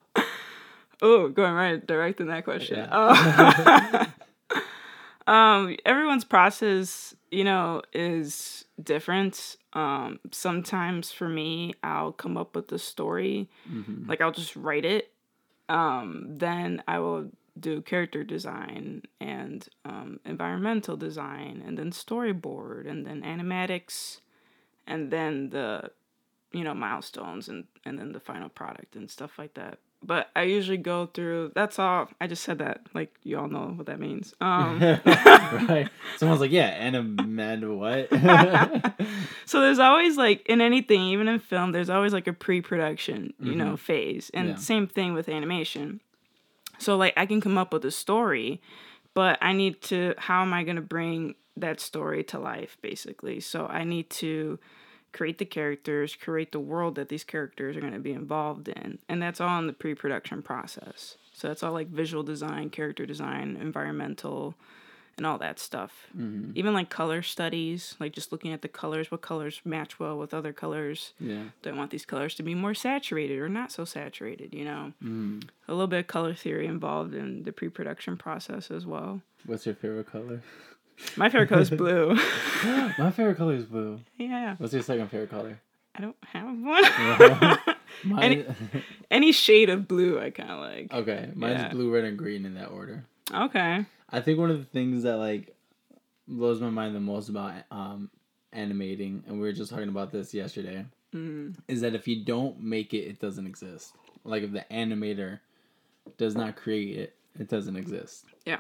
Oh, 1.02 1.28
going 1.28 1.54
right 1.54 1.86
direct 1.86 2.22
in 2.22 2.28
that 2.28 2.46
question. 2.46 2.78
Yeah. 2.78 4.08
Oh. 5.28 5.30
um, 5.32 5.76
everyone's 5.86 6.24
process, 6.24 7.14
you 7.32 7.44
know, 7.44 7.82
is 7.94 8.64
different. 8.82 9.58
Um, 9.74 10.20
sometimes 10.32 11.12
for 11.12 11.28
me, 11.28 11.74
I'll 11.84 12.14
come 12.14 12.38
up 12.38 12.56
with 12.56 12.70
the 12.70 12.80
story, 12.80 13.50
Mhm. 13.70 14.08
like 14.08 14.22
I'll 14.22 14.32
just 14.32 14.56
write 14.56 14.86
it. 14.86 15.12
Um, 15.68 16.38
then 16.38 16.82
I 16.88 17.00
will 17.00 17.30
do 17.60 17.82
character 17.82 18.24
design 18.24 19.02
and 19.20 19.68
um, 19.84 20.22
environmental 20.26 20.96
design, 20.96 21.62
and 21.66 21.78
then 21.78 21.92
storyboard, 21.92 22.90
and 22.90 23.06
then 23.06 23.22
animatics, 23.22 24.22
and 24.88 25.12
then 25.12 25.50
the 25.50 25.90
you 26.52 26.64
know 26.64 26.74
milestones 26.74 27.50
and 27.50 27.66
and 27.86 28.00
then 28.00 28.12
the 28.12 28.20
final 28.20 28.50
product 28.50 28.96
and 28.96 29.10
stuff 29.10 29.38
like 29.38 29.54
that 29.56 29.80
but 30.04 30.30
i 30.36 30.44
usually 30.44 30.78
go 30.78 31.06
through 31.08 31.52
that's 31.56 31.80
all 31.80 32.08
i 32.22 32.28
just 32.28 32.44
said 32.44 32.60
that 32.60 32.82
like 32.94 33.14
you 33.24 33.38
all 33.38 33.48
know 33.48 33.74
what 33.76 33.88
that 33.88 34.00
means 34.00 34.34
um 34.42 34.80
right. 35.10 35.90
Someone's 36.18 36.40
like, 36.40 36.52
yeah, 36.52 36.68
animated 36.68 37.68
what? 37.68 38.08
so 39.46 39.60
there's 39.60 39.80
always 39.80 40.16
like 40.18 40.46
in 40.48 40.62
anything 40.62 41.02
even 41.02 41.28
in 41.28 41.40
film 41.40 41.72
there's 41.74 41.90
always 41.90 42.14
like 42.14 42.28
a 42.28 42.34
pre-production 42.34 43.34
you 43.40 43.56
know 43.56 43.76
phase 43.76 44.32
and 44.34 44.50
Yeah. 44.50 44.56
same 44.56 44.88
thing 44.88 45.14
with 45.14 45.28
animation 45.28 46.00
so 46.78 46.96
like 46.96 47.14
i 47.18 47.26
can 47.26 47.42
come 47.42 47.58
up 47.58 47.74
with 47.74 47.84
a 47.86 47.92
story 47.92 48.62
but 49.14 49.38
i 49.42 49.52
need 49.52 49.82
to 49.84 50.14
how 50.18 50.42
am 50.42 50.54
i 50.54 50.64
going 50.64 50.76
to 50.78 50.82
bring 50.82 51.36
that 51.58 51.80
story 51.80 52.24
to 52.24 52.40
life 52.40 52.78
basically 52.82 53.40
so 53.40 53.68
i 53.68 53.84
need 53.84 54.10
to 54.10 54.60
create 55.12 55.38
the 55.38 55.46
characters 55.46 56.16
create 56.16 56.52
the 56.52 56.60
world 56.60 56.96
that 56.96 57.10
these 57.10 57.24
characters 57.24 57.78
are 57.78 57.82
going 57.82 57.94
to 57.94 58.00
be 58.00 58.12
involved 58.12 58.68
in 58.68 59.00
and 59.08 59.22
that's 59.22 59.40
all 59.40 59.60
in 59.60 59.68
the 59.68 59.74
pre-production 59.74 60.42
process 60.42 61.18
so 61.34 61.52
it's 61.52 61.64
all 61.64 61.74
like 61.74 61.88
visual 61.88 62.24
design 62.24 62.70
character 62.70 63.06
design 63.06 63.58
environmental 63.60 64.56
and 65.18 65.26
all 65.26 65.38
that 65.38 65.60
stuff 65.60 66.08
even 66.56 66.74
like 66.74 66.90
color 66.90 67.22
studies 67.22 67.96
like 68.00 68.12
just 68.12 68.34
looking 68.34 68.52
at 68.52 68.62
the 68.62 68.68
colors 68.68 69.10
what 69.10 69.22
colors 69.22 69.62
match 69.64 69.98
well 70.00 70.18
with 70.18 70.34
other 70.34 70.52
colors 70.52 71.14
yeah. 71.20 71.44
do 71.62 71.70
I 71.70 71.74
want 71.74 71.92
these 71.92 72.06
colors 72.06 72.36
to 72.36 72.44
be 72.44 72.54
more 72.54 72.74
saturated 72.74 73.40
or 73.40 73.48
not 73.50 73.72
so 73.72 73.86
saturated, 73.86 74.54
you 74.54 74.66
know? 74.66 74.92
Mm. 75.04 75.48
A 75.68 75.72
little 75.72 75.88
bit 75.88 76.00
of 76.00 76.08
color 76.08 76.34
theory 76.34 76.68
involved 76.68 77.14
in 77.14 77.44
the 77.44 77.52
pre 77.52 77.70
production 77.70 78.18
process 78.18 78.70
as 78.70 78.86
well. 78.86 79.22
What's 79.46 79.66
your 79.66 79.76
favorite 79.76 80.12
color? 80.12 80.42
My 81.18 81.30
favorite 81.30 81.50
color 81.50 81.62
is 81.62 81.70
blue. 81.84 82.16
My 82.98 83.12
favorite 83.12 83.38
color 83.38 83.54
is 83.56 83.66
blue. 83.66 84.00
yeah, 84.18 84.56
What's 84.58 84.74
your 84.74 84.82
second 84.84 85.10
favorite 85.10 85.30
color? 85.30 85.60
I 85.96 86.02
don't 86.02 86.16
have 86.26 86.46
one. 86.58 87.58
Mine, 88.04 88.46
Any 89.12 89.32
shade 89.32 89.70
of 89.70 89.88
blue 89.88 90.20
I 90.20 90.30
kind 90.30 90.52
of 90.52 90.60
like. 90.60 90.94
okay, 90.94 91.30
mine's 91.34 91.60
Yeah. 91.62 91.70
blue, 91.70 91.94
red, 91.94 92.04
and 92.04 92.18
green 92.18 92.46
in 92.46 92.56
that 92.56 92.68
order. 92.68 93.06
Okay. 93.34 93.86
I 94.10 94.20
think 94.22 94.38
one 94.40 94.52
of 94.52 94.58
the 94.60 94.66
things 94.66 95.04
that 95.04 95.16
like 95.18 95.56
blows 96.28 96.60
my 96.60 96.70
mind 96.70 96.96
the 96.96 97.00
most 97.00 97.30
about 97.30 97.54
um 97.72 98.10
animating, 98.52 99.24
and 99.28 99.36
we 99.36 99.42
were 99.42 99.54
just 99.54 99.72
talking 99.72 99.90
about 99.90 100.12
this 100.12 100.34
yesterday, 100.34 100.86
Mm. 101.14 101.56
is 101.70 101.80
that 101.82 101.96
if 101.96 102.08
you 102.10 102.26
don't 102.26 102.60
make 102.60 102.94
it, 102.94 103.08
it 103.08 103.20
doesn't 103.22 103.48
exist. 103.48 103.96
Like 104.26 104.44
if 104.44 104.52
the 104.52 104.66
animator 104.70 105.40
does 106.18 106.36
not 106.36 106.58
create 106.58 106.98
it, 106.98 107.16
it 107.40 107.48
doesn't 107.48 107.78
exist. 107.78 108.26
Yeah. 108.46 108.60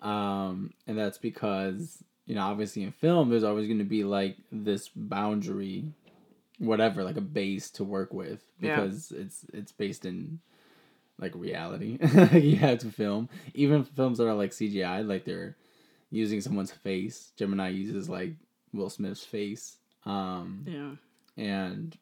Um, 0.00 0.72
and 0.86 0.96
that's 0.98 1.18
because 1.18 2.02
you 2.26 2.34
know 2.34 2.42
obviously 2.42 2.82
in 2.84 2.92
film 2.92 3.30
there's 3.30 3.44
always 3.44 3.66
going 3.66 3.78
to 3.78 3.84
be 3.84 4.04
like 4.04 4.36
this 4.52 4.88
boundary, 4.94 5.92
whatever, 6.58 7.02
like 7.04 7.16
a 7.16 7.20
base 7.22 7.70
to 7.72 7.84
work 7.84 8.12
with 8.12 8.42
Yeah. 8.60 8.80
because 8.80 9.10
it's 9.12 9.44
it's 9.52 9.72
based 9.72 10.04
in 10.04 10.40
like 11.18 11.32
reality. 11.34 11.98
you 12.32 12.56
have 12.56 12.78
to 12.78 12.90
film 12.92 13.28
even 13.54 13.84
films 13.84 14.18
that 14.18 14.28
are 14.28 14.34
like 14.34 14.52
CGI, 14.52 15.06
like 15.06 15.24
they're 15.24 15.56
using 16.10 16.40
someone's 16.40 16.70
face. 16.72 17.32
Gemini 17.36 17.70
uses 17.70 18.08
like 18.08 18.34
Will 18.72 18.90
Smith's 18.90 19.24
face. 19.24 19.78
Um, 20.06 20.64
Yeah. 20.66 20.90
and 21.44 21.96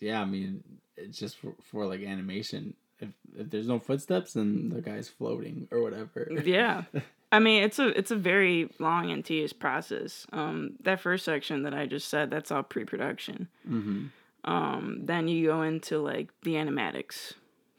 yeah, 0.00 0.20
I 0.20 0.24
mean, 0.24 0.64
it's 0.96 1.16
just 1.18 1.38
for, 1.38 1.54
for 1.62 1.86
like 1.86 2.02
animation. 2.02 2.74
If, 3.00 3.08
if 3.36 3.50
there's 3.50 3.66
no 3.68 3.78
footsteps, 3.78 4.34
then 4.34 4.68
the 4.70 4.80
guy's 4.80 5.08
floating 5.08 5.68
or 5.70 5.82
whatever. 5.82 6.28
Yeah. 6.44 6.84
I 7.32 7.40
mean, 7.40 7.64
it's 7.64 7.78
a 7.80 7.88
it's 7.98 8.12
a 8.12 8.16
very 8.16 8.70
long 8.78 9.10
and 9.10 9.24
tedious 9.24 9.52
process. 9.52 10.24
Um, 10.32 10.74
that 10.84 11.00
first 11.00 11.24
section 11.24 11.64
that 11.64 11.74
I 11.74 11.86
just 11.86 12.08
said, 12.08 12.30
that's 12.30 12.52
all 12.52 12.62
pre-production. 12.62 13.48
hmm 13.66 14.06
Um, 14.44 15.00
then 15.04 15.26
you 15.26 15.46
go 15.46 15.62
into 15.62 15.98
like 15.98 16.28
the 16.42 16.54
animatics, 16.54 17.32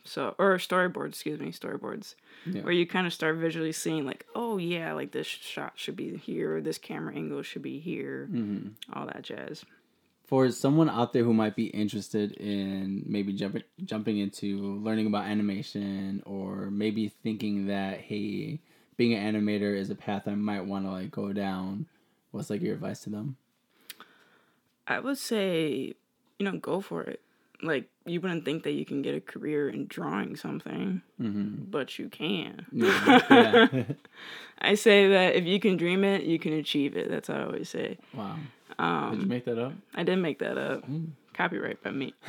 so 0.04 0.36
or 0.38 0.58
storyboards, 0.58 1.10
excuse 1.10 1.40
me, 1.40 1.52
storyboards, 1.54 2.16
Yeah. 2.46 2.64
where 2.64 2.74
you 2.74 2.86
kind 2.86 3.08
of 3.08 3.14
start 3.14 3.38
visually 3.38 3.72
seeing 3.72 4.06
like, 4.06 4.26
oh 4.36 4.58
yeah, 4.58 4.92
like 4.94 5.12
this 5.14 5.28
shot 5.28 5.74
should 5.76 5.96
be 5.96 6.18
here, 6.18 6.58
or 6.58 6.62
this 6.62 6.78
camera 6.78 7.16
angle 7.16 7.42
should 7.44 7.62
be 7.62 7.80
here, 7.80 8.26
hmm 8.26 8.70
all 8.92 9.06
that 9.06 9.22
jazz. 9.22 9.64
For 10.28 10.50
someone 10.52 10.90
out 10.90 11.14
there 11.14 11.24
who 11.24 11.34
might 11.34 11.56
be 11.56 11.66
interested 11.68 12.32
in 12.34 13.04
maybe 13.06 13.32
jumping 13.34 13.64
jumping 13.84 14.18
into 14.18 14.76
learning 14.78 15.06
about 15.08 15.26
animation, 15.26 16.24
or 16.26 16.72
maybe 16.72 17.10
thinking 17.10 17.68
that 17.68 18.00
hey, 18.00 18.60
being 18.98 19.14
an 19.14 19.36
animator 19.36 19.76
is 19.78 19.90
a 19.92 19.96
path 19.96 20.24
I 20.28 20.34
might 20.36 20.66
want 20.66 20.86
to 20.86 20.92
like 20.92 21.12
go 21.12 21.32
down, 21.32 21.86
what's 22.32 22.50
like 22.50 22.62
your 22.62 22.74
advice 22.74 23.02
to 23.02 23.10
them? 23.12 23.38
I 24.88 25.00
would 25.00 25.18
say, 25.18 25.94
you 26.40 26.46
know, 26.46 26.58
go 26.58 26.82
for 26.82 27.04
it. 27.04 27.22
Like 27.62 27.90
you 28.06 28.20
wouldn't 28.20 28.46
think 28.46 28.64
that 28.64 28.72
you 28.74 28.86
can 28.86 29.02
get 29.02 29.16
a 29.16 29.22
career 29.22 29.70
in 29.70 29.88
drawing 29.88 30.36
something, 30.36 31.02
Mm-hmm. 31.22 31.66
but 31.72 31.98
you 31.98 32.10
can. 32.10 32.66
Yeah. 32.72 33.20
yeah. 33.30 33.84
I 34.60 34.76
say 34.76 35.08
that 35.10 35.36
if 35.36 35.46
you 35.46 35.60
can 35.60 35.78
dream 35.78 36.04
it, 36.04 36.24
you 36.24 36.38
can 36.40 36.54
achieve 36.54 36.98
it. 36.98 37.10
That's 37.10 37.30
what 37.30 37.38
I 37.40 37.44
always 37.46 37.70
say. 37.70 37.98
wow. 38.14 38.38
Um, 38.78 39.12
Did 39.12 39.22
you 39.22 39.28
make 39.28 39.46
that 39.46 39.60
up? 39.60 39.74
I 39.94 40.04
did 40.04 40.18
make 40.18 40.40
that 40.40 40.58
up. 40.58 40.90
Mm. 40.90 41.12
Copyright 41.34 41.84
by 41.84 41.92
me. 41.92 42.14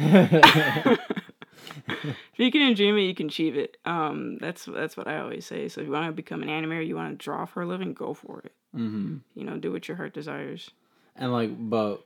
if 1.89 2.39
you 2.39 2.51
can 2.51 2.75
dream 2.75 2.97
it, 2.97 3.03
you 3.03 3.15
can 3.15 3.27
achieve 3.27 3.57
it. 3.57 3.77
Um, 3.85 4.39
that's 4.39 4.65
that's 4.65 4.97
what 4.97 5.09
I 5.09 5.19
always 5.19 5.47
say. 5.47 5.69
So 5.69 5.81
if 5.81 5.87
you 5.87 5.93
want 5.93 6.07
to 6.07 6.13
become 6.13 6.43
an 6.43 6.49
animator, 6.49 6.87
you 6.87 6.97
want 6.97 7.19
to 7.19 7.25
draw 7.25 7.45
for 7.47 7.63
a 7.63 7.67
living, 7.67 7.93
go 7.93 8.15
for 8.15 8.41
it. 8.41 8.53
mm-hmm. 8.75 9.19
You 9.35 9.45
know, 9.45 9.57
do 9.59 9.73
what 9.73 9.89
your 9.89 9.97
heart 9.97 10.15
desires. 10.15 10.71
And 11.15 11.33
like, 11.33 11.51
but 11.59 12.05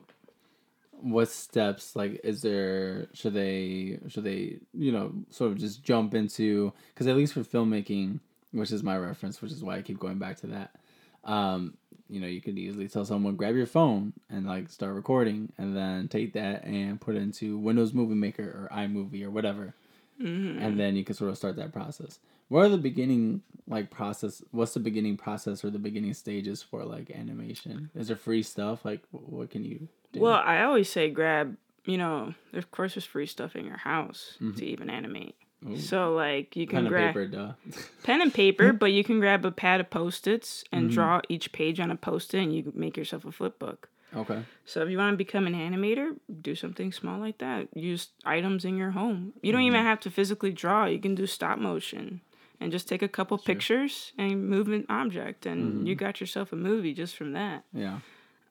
what 0.91 1.29
steps 1.29 1.95
like 1.95 2.21
is 2.23 2.41
there? 2.41 3.07
Should 3.13 3.33
they 3.33 3.99
should 4.07 4.23
they 4.23 4.59
you 4.73 4.91
know 4.91 5.13
sort 5.29 5.51
of 5.51 5.57
just 5.57 5.83
jump 5.83 6.13
into? 6.13 6.73
Because 6.93 7.07
at 7.07 7.15
least 7.15 7.33
for 7.33 7.41
filmmaking, 7.41 8.19
which 8.51 8.71
is 8.71 8.83
my 8.83 8.97
reference, 8.97 9.41
which 9.41 9.51
is 9.51 9.63
why 9.63 9.77
I 9.77 9.81
keep 9.81 9.99
going 9.99 10.19
back 10.19 10.37
to 10.41 10.47
that. 10.47 10.75
Um, 11.23 11.75
you 12.09 12.19
know, 12.19 12.27
you 12.27 12.41
could 12.41 12.57
easily 12.57 12.87
tell 12.89 13.05
someone 13.05 13.35
grab 13.35 13.55
your 13.55 13.65
phone 13.65 14.13
and 14.29 14.45
like 14.45 14.69
start 14.69 14.95
recording, 14.95 15.51
and 15.57 15.75
then 15.75 16.07
take 16.07 16.33
that 16.33 16.65
and 16.65 16.99
put 16.99 17.15
it 17.15 17.21
into 17.21 17.57
Windows 17.57 17.93
Movie 17.93 18.15
Maker 18.15 18.43
or 18.43 18.75
iMovie 18.75 19.23
or 19.23 19.31
whatever, 19.31 19.73
hmm 20.19 20.59
and 20.59 20.79
then 20.79 20.95
you 20.95 21.03
can 21.03 21.15
sort 21.15 21.31
of 21.31 21.37
start 21.37 21.55
that 21.55 21.71
process. 21.71 22.19
What 22.49 22.65
are 22.65 22.69
the 22.69 22.77
beginning 22.77 23.41
like 23.67 23.89
process? 23.89 24.43
What's 24.51 24.73
the 24.73 24.81
beginning 24.81 25.15
process 25.15 25.63
or 25.63 25.69
the 25.69 25.79
beginning 25.79 26.13
stages 26.13 26.61
for 26.61 26.83
like 26.83 27.09
animation? 27.09 27.89
Is 27.95 28.09
there 28.09 28.17
free 28.17 28.43
stuff? 28.43 28.83
Like, 28.83 29.01
what 29.11 29.49
can 29.49 29.63
you 29.63 29.87
do? 30.11 30.19
Well, 30.19 30.41
I 30.43 30.63
always 30.63 30.89
say 30.89 31.09
grab. 31.09 31.55
You 31.85 31.97
know, 31.97 32.33
of 32.53 32.69
course, 32.69 32.93
there's 32.95 33.05
free 33.05 33.25
stuff 33.25 33.55
in 33.55 33.65
your 33.65 33.77
house 33.77 34.37
to 34.57 34.65
even 34.65 34.89
animate. 34.89 35.35
Ooh. 35.69 35.77
So 35.77 36.13
like 36.13 36.55
you 36.55 36.65
can 36.67 36.87
grab 36.87 37.13
pen 38.03 38.21
and 38.21 38.33
paper, 38.33 38.73
but 38.83 38.91
you 38.91 39.03
can 39.03 39.19
grab 39.19 39.45
a 39.45 39.51
pad 39.51 39.79
of 39.79 39.89
post-its 39.89 40.63
and 40.71 40.89
Mhm. 40.89 40.93
draw 40.93 41.21
each 41.29 41.51
page 41.51 41.79
on 41.79 41.91
a 41.91 41.95
post-it, 41.95 42.39
and 42.39 42.55
you 42.55 42.71
make 42.75 42.97
yourself 42.97 43.25
a 43.25 43.31
flip 43.31 43.59
book. 43.59 43.89
okay. 44.15 44.43
So 44.65 44.81
if 44.83 44.89
you 44.89 44.97
want 44.97 45.13
to 45.13 45.17
become 45.17 45.47
an 45.47 45.53
animator, 45.55 46.15
do 46.41 46.55
something 46.55 46.91
small 46.91 47.19
like 47.19 47.37
that. 47.39 47.67
Use 47.75 48.09
items 48.25 48.65
in 48.65 48.77
your 48.77 48.91
home. 48.91 49.33
You 49.41 49.51
don't 49.51 49.61
even 49.63 49.83
have 49.83 49.99
to 50.01 50.09
physically 50.11 50.51
draw. 50.51 50.85
You 50.85 50.99
can 50.99 51.15
do 51.15 51.25
stop 51.27 51.57
motion 51.59 52.21
and 52.59 52.71
just 52.71 52.87
take 52.87 53.01
a 53.01 53.07
couple 53.07 53.37
pictures 53.37 54.13
and 54.17 54.47
move 54.49 54.67
an 54.69 54.85
object, 54.89 55.45
and 55.45 55.87
you 55.87 55.95
got 55.95 56.19
yourself 56.21 56.51
a 56.53 56.55
movie 56.55 56.93
just 56.93 57.15
from 57.15 57.33
that. 57.33 57.63
Yeah. 57.73 57.99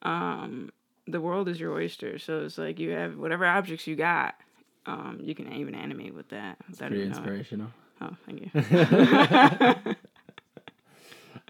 Um, 0.03 0.71
the 1.07 1.21
world 1.21 1.49
is 1.49 1.61
your 1.61 1.73
oyster, 1.73 2.19
so 2.19 2.45
it's 2.45 2.59
like 2.59 2.79
you 2.79 2.91
have 2.91 3.17
whatever 3.17 3.45
objects 3.47 3.87
you 3.87 3.97
got. 3.97 4.35
Um, 4.87 5.21
you 5.23 5.35
can 5.35 5.53
even 5.53 5.75
animate 5.75 6.15
with 6.15 6.29
that. 6.31 6.59
without 6.69 6.89
Pretty 6.89 7.05
inspirational. 7.05 7.69
Oh, 8.01 8.17
thank 8.27 8.51
you. 8.55 9.95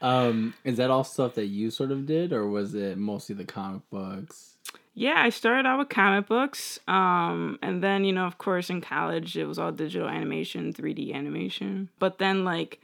Um, 0.02 0.54
is 0.64 0.78
that 0.78 0.90
all 0.90 1.04
stuff 1.04 1.34
that 1.34 1.46
you 1.46 1.70
sort 1.70 1.90
of 1.90 2.06
did, 2.06 2.32
or 2.32 2.46
was 2.46 2.74
it 2.74 2.96
mostly 2.96 3.34
the 3.34 3.44
comic 3.44 3.82
books? 3.90 4.56
Yeah, 4.94 5.22
I 5.22 5.30
started 5.30 5.66
out 5.66 5.78
with 5.78 5.88
comic 5.88 6.26
books. 6.26 6.80
Um, 6.88 7.58
and 7.62 7.82
then, 7.82 8.04
you 8.04 8.12
know, 8.12 8.26
of 8.26 8.38
course, 8.38 8.70
in 8.70 8.80
college, 8.80 9.36
it 9.36 9.44
was 9.44 9.58
all 9.58 9.72
digital 9.72 10.08
animation, 10.08 10.72
3D 10.72 11.14
animation. 11.14 11.90
But 11.98 12.18
then, 12.18 12.44
like, 12.44 12.80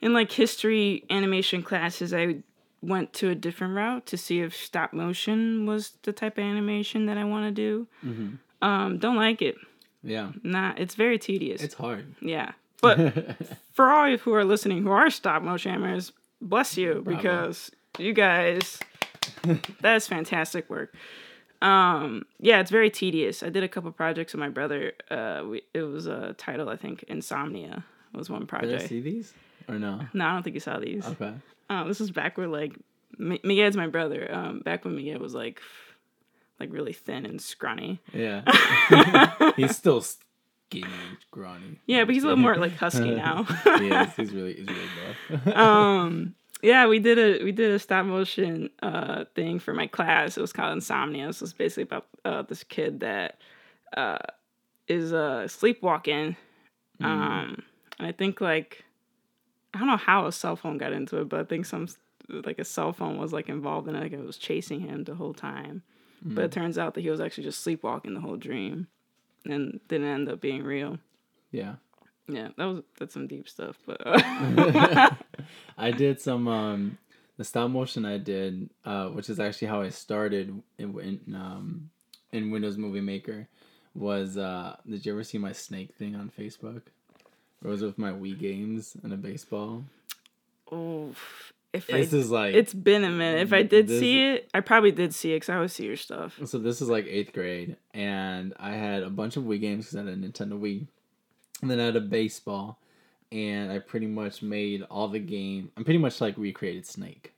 in 0.00 0.12
like 0.12 0.32
history 0.32 1.04
animation 1.10 1.62
classes, 1.62 2.12
I 2.12 2.38
went 2.82 3.12
to 3.14 3.30
a 3.30 3.34
different 3.34 3.74
route 3.74 4.06
to 4.06 4.16
see 4.16 4.40
if 4.40 4.54
stop 4.54 4.92
motion 4.92 5.66
was 5.66 5.92
the 6.02 6.12
type 6.12 6.38
of 6.38 6.44
animation 6.44 7.06
that 7.06 7.18
I 7.18 7.24
want 7.24 7.46
to 7.46 7.50
do. 7.50 7.86
Mm-hmm. 8.04 8.34
Um, 8.62 8.98
don't 8.98 9.16
like 9.16 9.42
it. 9.42 9.56
Yeah, 10.02 10.32
Nah, 10.42 10.72
it's 10.76 10.94
very 10.94 11.18
tedious. 11.18 11.62
it's 11.62 11.74
hard. 11.74 12.14
yeah. 12.20 12.52
But 12.80 13.36
for 13.72 13.90
all 13.90 14.04
of 14.04 14.10
you 14.10 14.18
who 14.18 14.32
are 14.34 14.44
listening 14.44 14.82
who 14.82 14.90
are 14.90 15.10
stop 15.10 15.42
motion 15.42 15.74
animators, 15.80 16.12
bless 16.40 16.76
you 16.76 17.00
Bravo. 17.02 17.16
because 17.16 17.70
you 17.98 18.12
guys, 18.12 18.78
that's 19.80 20.06
fantastic 20.06 20.68
work. 20.70 20.94
Um, 21.62 22.26
yeah, 22.38 22.60
it's 22.60 22.70
very 22.70 22.90
tedious. 22.90 23.42
I 23.42 23.48
did 23.48 23.64
a 23.64 23.68
couple 23.68 23.90
projects 23.92 24.32
with 24.34 24.40
my 24.40 24.50
brother. 24.50 24.92
Uh, 25.10 25.42
we, 25.48 25.62
it 25.74 25.82
was 25.82 26.06
a 26.06 26.34
title 26.34 26.68
I 26.68 26.76
think 26.76 27.02
Insomnia 27.08 27.82
was 28.12 28.28
one 28.30 28.46
project. 28.46 28.72
Did 28.72 28.82
I 28.82 28.86
see 28.86 29.00
these 29.00 29.32
or 29.68 29.78
no? 29.78 30.02
No, 30.12 30.26
I 30.26 30.32
don't 30.34 30.42
think 30.42 30.54
you 30.54 30.60
saw 30.60 30.78
these. 30.78 31.04
Okay. 31.06 31.32
Uh, 31.70 31.84
this 31.84 31.98
was 31.98 32.10
back 32.10 32.36
where 32.38 32.46
like 32.46 32.74
M- 33.18 33.38
Miguel's 33.42 33.76
my 33.76 33.86
brother. 33.86 34.28
Um, 34.32 34.60
back 34.60 34.84
when 34.84 34.94
Miguel 34.96 35.18
was 35.18 35.34
like 35.34 35.60
like 36.58 36.72
really 36.72 36.92
thin 36.92 37.26
and 37.26 37.40
scrawny. 37.40 38.00
Yeah. 38.12 38.42
he's 39.56 39.76
still 39.76 40.00
skinny, 40.02 40.86
scrawny. 41.20 41.80
Yeah, 41.86 42.04
but 42.04 42.14
he's 42.14 42.24
a 42.24 42.26
little 42.28 42.42
more 42.42 42.56
like 42.56 42.76
husky 42.76 43.10
now. 43.14 43.46
is. 43.66 44.14
He's 44.14 44.32
really, 44.32 44.54
he's 44.54 44.66
really 44.66 44.88
buff. 45.44 45.56
um 45.56 46.34
yeah 46.62 46.86
we 46.86 46.98
did 46.98 47.18
a 47.18 47.44
we 47.44 47.52
did 47.52 47.70
a 47.70 47.78
stop 47.78 48.06
motion 48.06 48.70
uh 48.82 49.24
thing 49.34 49.58
for 49.58 49.74
my 49.74 49.86
class 49.86 50.38
it 50.38 50.40
was 50.40 50.52
called 50.54 50.72
insomnia 50.72 51.32
so 51.32 51.44
it's 51.44 51.52
basically 51.52 51.82
about 51.82 52.06
uh 52.24 52.42
this 52.42 52.64
kid 52.64 53.00
that 53.00 53.38
uh 53.96 54.16
is 54.88 55.12
uh 55.12 55.46
sleepwalking 55.46 56.34
um 57.02 57.62
and 57.98 58.06
i 58.08 58.12
think 58.12 58.40
like 58.40 58.84
i 59.74 59.78
don't 59.78 59.86
know 59.86 59.98
how 59.98 60.26
a 60.26 60.32
cell 60.32 60.56
phone 60.56 60.78
got 60.78 60.94
into 60.94 61.20
it 61.20 61.28
but 61.28 61.40
i 61.40 61.44
think 61.44 61.66
some 61.66 61.86
like 62.28 62.58
a 62.58 62.64
cell 62.64 62.92
phone 62.92 63.18
was 63.18 63.32
like 63.34 63.48
involved 63.50 63.86
in 63.86 63.94
it 63.94 64.00
like 64.00 64.12
it 64.12 64.24
was 64.24 64.38
chasing 64.38 64.80
him 64.80 65.04
the 65.04 65.14
whole 65.14 65.34
time 65.34 65.82
but 66.22 66.44
it 66.44 66.52
turns 66.52 66.78
out 66.78 66.94
that 66.94 67.02
he 67.02 67.10
was 67.10 67.20
actually 67.20 67.44
just 67.44 67.62
sleepwalking 67.62 68.14
the 68.14 68.20
whole 68.20 68.36
dream 68.36 68.86
and 69.44 69.80
didn't 69.88 70.06
end 70.06 70.28
up 70.28 70.40
being 70.40 70.62
real 70.62 70.98
yeah. 71.50 71.74
yeah 72.28 72.48
that 72.56 72.64
was 72.64 72.82
that's 72.98 73.14
some 73.14 73.26
deep 73.26 73.48
stuff 73.48 73.76
but 73.86 74.00
uh, 74.04 75.10
I 75.78 75.90
did 75.90 76.20
some 76.20 76.48
um 76.48 76.98
the 77.36 77.44
stop 77.44 77.70
motion 77.70 78.04
I 78.04 78.18
did, 78.18 78.70
uh, 78.84 79.08
which 79.08 79.28
is 79.28 79.38
actually 79.38 79.68
how 79.68 79.82
I 79.82 79.90
started 79.90 80.62
in, 80.78 80.98
in 80.98 81.34
um 81.34 81.90
in 82.32 82.50
Windows 82.50 82.76
Movie 82.76 83.00
Maker, 83.00 83.48
was 83.94 84.36
uh 84.36 84.76
did 84.88 85.04
you 85.04 85.12
ever 85.12 85.24
see 85.24 85.38
my 85.38 85.52
snake 85.52 85.94
thing 85.94 86.16
on 86.16 86.30
Facebook? 86.36 86.82
It 87.62 87.68
was 87.68 87.82
with 87.82 87.98
my 87.98 88.12
Wii 88.12 88.38
games 88.38 88.96
and 89.02 89.12
a 89.12 89.16
baseball. 89.16 89.84
oh 90.70 91.14
if 91.76 91.86
This 91.86 92.12
I 92.12 92.16
is 92.16 92.30
like 92.30 92.54
It's 92.54 92.74
been 92.74 93.04
a 93.04 93.10
minute. 93.10 93.42
If 93.42 93.52
I 93.52 93.62
did 93.62 93.86
This- 93.88 94.00
see 94.00 94.22
it, 94.32 94.48
I 94.54 94.60
probably 94.60 94.92
did 94.92 95.14
see 95.14 95.32
it 95.32 95.36
because 95.36 95.48
I 95.50 95.56
always 95.56 95.72
see 95.72 95.86
your 95.86 95.96
stuff. 95.96 96.38
So 96.44 96.58
this 96.58 96.80
is 96.80 96.88
like 96.88 97.06
eighth 97.06 97.32
grade, 97.32 97.76
and 97.94 98.54
I 98.58 98.72
had 98.72 99.02
a 99.02 99.10
bunch 99.10 99.36
of 99.36 99.44
Wii 99.44 99.60
games 99.60 99.86
because 99.86 99.96
I 99.96 100.10
had 100.10 100.12
a 100.12 100.16
Nintendo 100.16 100.58
Wii, 100.60 100.86
and 101.62 101.70
then 101.70 101.80
I 101.80 101.84
had 101.86 101.96
a 101.96 102.00
baseball, 102.00 102.78
and 103.32 103.70
I 103.72 103.78
pretty 103.78 104.06
much 104.06 104.42
made 104.42 104.82
all 104.90 105.08
the 105.08 105.18
game. 105.18 105.70
I'm 105.76 105.84
pretty 105.84 105.98
much 105.98 106.20
like 106.20 106.36
recreated 106.38 106.86
Snake, 106.86 107.32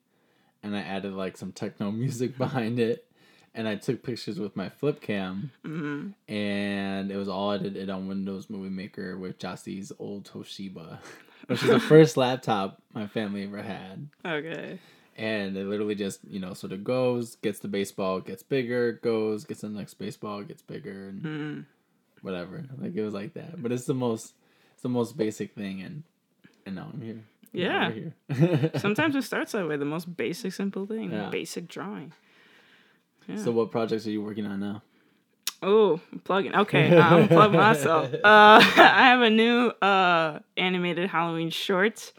and 0.63 0.77
I 0.77 0.81
added 0.81 1.13
like 1.15 1.37
some 1.37 1.53
techno 1.53 1.91
music 2.03 2.37
behind 2.39 2.79
it, 2.79 3.07
and 3.55 3.67
I 3.69 3.77
took 3.77 4.03
pictures 4.03 4.39
with 4.39 4.55
my 4.57 4.69
flip 4.69 5.01
cam, 5.01 5.51
hmm 5.65 6.09
and 6.29 7.11
it 7.11 7.17
was 7.17 7.29
all 7.29 7.53
edited 7.53 7.89
on 7.91 8.07
Windows 8.09 8.51
Movie 8.51 8.69
Maker 8.71 9.17
with 9.17 9.39
Jossie's 9.39 9.93
old 9.99 10.25
Toshiba, 10.31 10.99
which 11.47 11.63
is 11.63 11.69
the 11.71 11.81
first 11.81 12.17
laptop 12.17 12.81
my 12.95 13.07
family 13.07 13.45
ever 13.45 13.63
had 13.63 14.09
Okay. 14.25 14.79
and 15.17 15.57
it 15.57 15.67
literally 15.67 15.95
just 15.95 16.21
you 16.29 16.41
know 16.41 16.55
sort 16.55 16.73
of 16.73 16.85
goes 16.85 17.37
gets 17.37 17.59
the 17.61 17.69
baseball 17.69 18.21
gets 18.21 18.43
bigger 18.43 18.93
goes 19.03 19.45
gets 19.45 19.61
the 19.63 19.69
next 19.69 19.95
baseball 19.95 20.43
gets 20.43 20.63
bigger 20.63 21.09
and 21.09 21.23
Mm. 21.23 21.65
whatever 22.23 22.65
like 22.79 22.95
it 22.95 23.03
was 23.05 23.15
like 23.15 23.35
that 23.35 23.63
but 23.63 23.73
it's 23.73 23.87
the 23.87 23.95
most 23.95 24.35
it's 24.75 24.83
the 24.83 24.89
most 24.89 25.17
basic 25.17 25.55
thing 25.55 25.81
and 25.83 26.03
and 26.67 26.75
now 26.77 26.89
i'm 26.93 27.01
here 27.01 27.21
Yeah. 27.53 27.91
here. 27.91 28.71
Sometimes 28.77 29.17
it 29.17 29.23
starts 29.23 29.53
that 29.53 29.67
way. 29.67 29.77
The 29.79 29.87
most 29.87 30.15
basic, 30.17 30.53
simple 30.53 30.85
thing. 30.85 31.11
Yeah. 31.13 31.31
Basic 31.31 31.67
drawing. 31.67 32.13
Yeah. 33.27 33.37
so 33.43 33.53
what 33.53 33.71
projects 33.71 34.07
are 34.07 34.11
you 34.11 34.23
working 34.23 34.45
on 34.47 34.61
now 34.61 34.83
Oh, 35.63 36.01
I'm 36.13 36.21
plugging. 36.21 36.55
Okay, 36.55 36.97
I'm 36.99 37.29
plugging 37.29 37.59
myself. 37.59 38.13
Uh, 38.15 38.19
I 38.23 39.09
have 39.11 39.21
a 39.23 39.31
new 39.31 39.69
uh, 39.83 40.39
animated 40.57 41.09
Halloween 41.11 41.51
short 41.51 42.13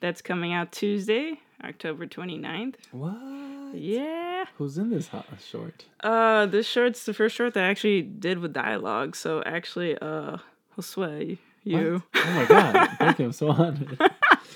that's 0.00 0.22
coming 0.22 0.52
out 0.52 0.72
Tuesday, 0.72 1.40
October 1.62 2.06
29th. 2.06 2.74
what 2.92 3.74
Yeah. 3.74 4.44
who's 4.56 4.78
in 4.78 4.90
this 4.90 5.08
hot 5.08 5.26
short 5.46 5.84
Uh, 6.02 6.46
this 6.46 6.66
short's 6.66 7.04
the 7.04 7.12
first 7.14 7.34
short 7.36 7.54
that 7.54 7.64
I 7.64 7.68
actually 7.68 8.02
did 8.02 8.38
with 8.38 8.52
dialogue. 8.52 9.14
So 9.16 9.42
actually, 9.44 9.96
uh, 9.98 10.38
Josue, 10.78 11.38
you 11.64 12.02
What? 12.12 12.24
oh 12.24 12.32
my 12.34 12.44
god 12.44 12.88
thank 12.98 13.18
you 13.18 13.24
i'm 13.24 13.32
so 13.32 13.48
honored 13.50 13.98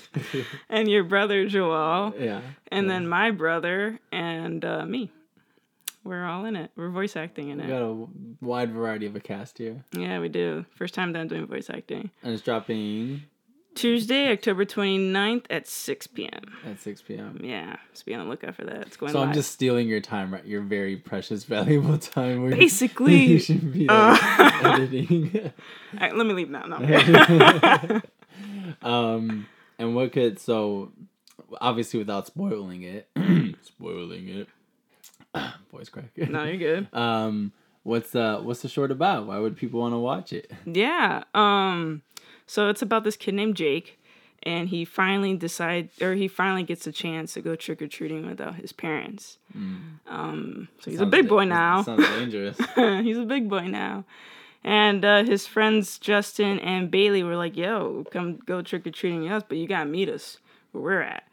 and 0.69 0.89
your 0.89 1.03
brother 1.03 1.45
Joel, 1.45 2.13
yeah 2.17 2.39
and 2.71 2.85
yeah. 2.87 2.93
then 2.93 3.07
my 3.09 3.31
brother 3.31 3.99
and 4.13 4.63
uh, 4.63 4.85
me. 4.85 5.11
We're 6.03 6.25
all 6.25 6.45
in 6.45 6.55
it. 6.55 6.71
We're 6.75 6.89
voice 6.89 7.15
acting 7.15 7.49
in 7.49 7.59
it. 7.59 7.65
we 7.65 7.71
got 7.71 7.81
a 7.83 8.07
wide 8.41 8.71
variety 8.71 9.05
of 9.05 9.15
a 9.15 9.19
cast 9.19 9.57
here 9.59 9.83
Yeah, 9.95 10.19
we 10.19 10.29
do. 10.29 10.65
First 10.75 10.93
time 10.93 11.13
that 11.13 11.19
I'm 11.19 11.27
doing 11.27 11.45
voice 11.47 11.69
acting. 11.69 12.09
and 12.23 12.33
it's 12.33 12.41
dropping 12.41 13.23
Tuesday, 13.75 14.29
October 14.31 14.65
29th 14.65 15.45
at 15.49 15.65
6 15.67 16.07
p.m. 16.07 16.41
at 16.65 16.79
6 16.81 17.01
p.m 17.03 17.39
Yeah, 17.41 17.77
just 17.93 18.05
be 18.05 18.13
on 18.15 18.25
the 18.25 18.29
lookout 18.29 18.55
for 18.55 18.65
that. 18.65 18.81
It's 18.87 18.97
going 18.97 19.11
so 19.13 19.19
live. 19.19 19.29
i'm 19.29 19.33
just 19.33 19.51
stealing 19.51 19.87
your 19.87 20.01
time 20.01 20.33
right 20.33 20.43
your 20.45 20.61
very 20.61 20.97
precious 20.97 21.43
valuable 21.55 21.97
time 21.97 22.41
where 22.43 22.51
Basically, 22.51 23.15
you 23.25 23.39
should 23.39 23.71
be 23.71 23.87
uh, 23.87 24.17
editing. 24.63 25.31
All 25.93 25.99
right, 26.01 26.15
let 26.15 26.25
me 26.27 26.33
leave 26.33 26.49
now. 26.49 26.65
No, 26.65 28.01
um, 28.81 29.47
and 29.79 29.95
what 29.95 30.11
could 30.11 30.39
so 30.39 30.91
obviously 31.59 31.99
without 31.99 32.27
spoiling 32.27 32.83
it, 32.83 33.07
spoiling 33.61 34.27
it, 34.29 34.47
voice 35.71 35.89
crack. 35.89 36.11
no, 36.17 36.43
you're 36.43 36.57
good. 36.57 36.87
Um, 36.93 37.51
what's 37.83 38.11
the 38.11 38.39
what's 38.41 38.61
the 38.61 38.69
short 38.69 38.91
about? 38.91 39.27
Why 39.27 39.39
would 39.39 39.57
people 39.57 39.79
want 39.79 39.93
to 39.93 39.97
watch 39.99 40.33
it? 40.33 40.51
Yeah. 40.65 41.23
Um 41.33 42.01
so 42.47 42.69
it's 42.69 42.81
about 42.81 43.03
this 43.03 43.15
kid 43.15 43.33
named 43.33 43.55
Jake 43.55 43.97
and 44.43 44.69
he 44.69 44.85
finally 44.85 45.35
decide 45.35 45.89
or 46.01 46.13
he 46.15 46.27
finally 46.27 46.63
gets 46.63 46.85
a 46.87 46.91
chance 46.91 47.33
to 47.33 47.41
go 47.41 47.55
trick 47.55 47.81
or 47.81 47.87
treating 47.87 48.27
without 48.27 48.55
his 48.55 48.71
parents. 48.71 49.37
Um 50.07 50.67
so 50.79 50.91
he's 50.91 51.01
a 51.01 51.05
big 51.05 51.27
boy 51.27 51.45
now. 51.45 51.83
Sounds 51.83 52.07
dangerous. 52.07 52.57
he's 52.75 53.17
a 53.17 53.25
big 53.25 53.49
boy 53.49 53.67
now. 53.67 54.05
And 54.63 55.03
uh, 55.03 55.23
his 55.23 55.47
friends 55.47 55.97
Justin 55.97 56.59
and 56.59 56.91
Bailey 56.91 57.23
were 57.23 57.35
like, 57.35 57.57
"Yo, 57.57 58.05
come 58.11 58.35
go 58.45 58.61
trick 58.61 58.85
or 58.85 58.91
treating 58.91 59.23
with 59.23 59.31
us, 59.31 59.43
but 59.47 59.57
you 59.57 59.67
gotta 59.67 59.89
meet 59.89 60.07
us 60.07 60.37
where 60.71 60.83
we're 60.83 61.01
at." 61.01 61.23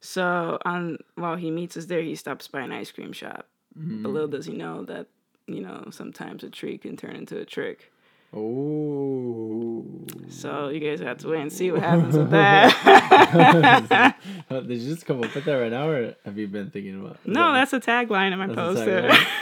So 0.00 0.58
on 0.64 0.98
while 1.14 1.36
he 1.36 1.50
meets 1.50 1.76
us 1.76 1.86
there, 1.86 2.02
he 2.02 2.14
stops 2.14 2.48
by 2.48 2.60
an 2.62 2.72
ice 2.72 2.90
cream 2.90 3.12
shop. 3.12 3.46
Mm-hmm. 3.78 4.02
But 4.02 4.08
little 4.10 4.28
does 4.28 4.46
he 4.46 4.52
know 4.54 4.84
that 4.84 5.06
you 5.46 5.60
know 5.60 5.88
sometimes 5.90 6.42
a 6.42 6.50
treat 6.50 6.82
can 6.82 6.96
turn 6.96 7.16
into 7.16 7.38
a 7.38 7.44
trick. 7.44 7.92
Oh. 8.32 9.84
So 10.28 10.68
you 10.68 10.78
guys 10.80 11.00
have 11.00 11.18
to 11.18 11.28
wait 11.28 11.40
and 11.40 11.52
see 11.52 11.70
what 11.72 11.82
happens 11.82 12.16
with 12.16 12.30
that. 12.30 14.16
Uh, 14.48 14.60
Did 14.60 14.78
you 14.80 14.94
just 14.94 15.04
come 15.04 15.22
up 15.22 15.34
with 15.34 15.44
that 15.44 15.52
right 15.54 15.70
now, 15.72 15.88
or 15.88 16.14
have 16.24 16.38
you 16.38 16.46
been 16.46 16.70
thinking 16.70 17.00
about? 17.00 17.18
no, 17.26 17.52
that's 17.52 17.72
a 17.72 17.80
tagline 17.80 18.32
in 18.32 18.38
my 18.38 18.46
That's 18.46 18.56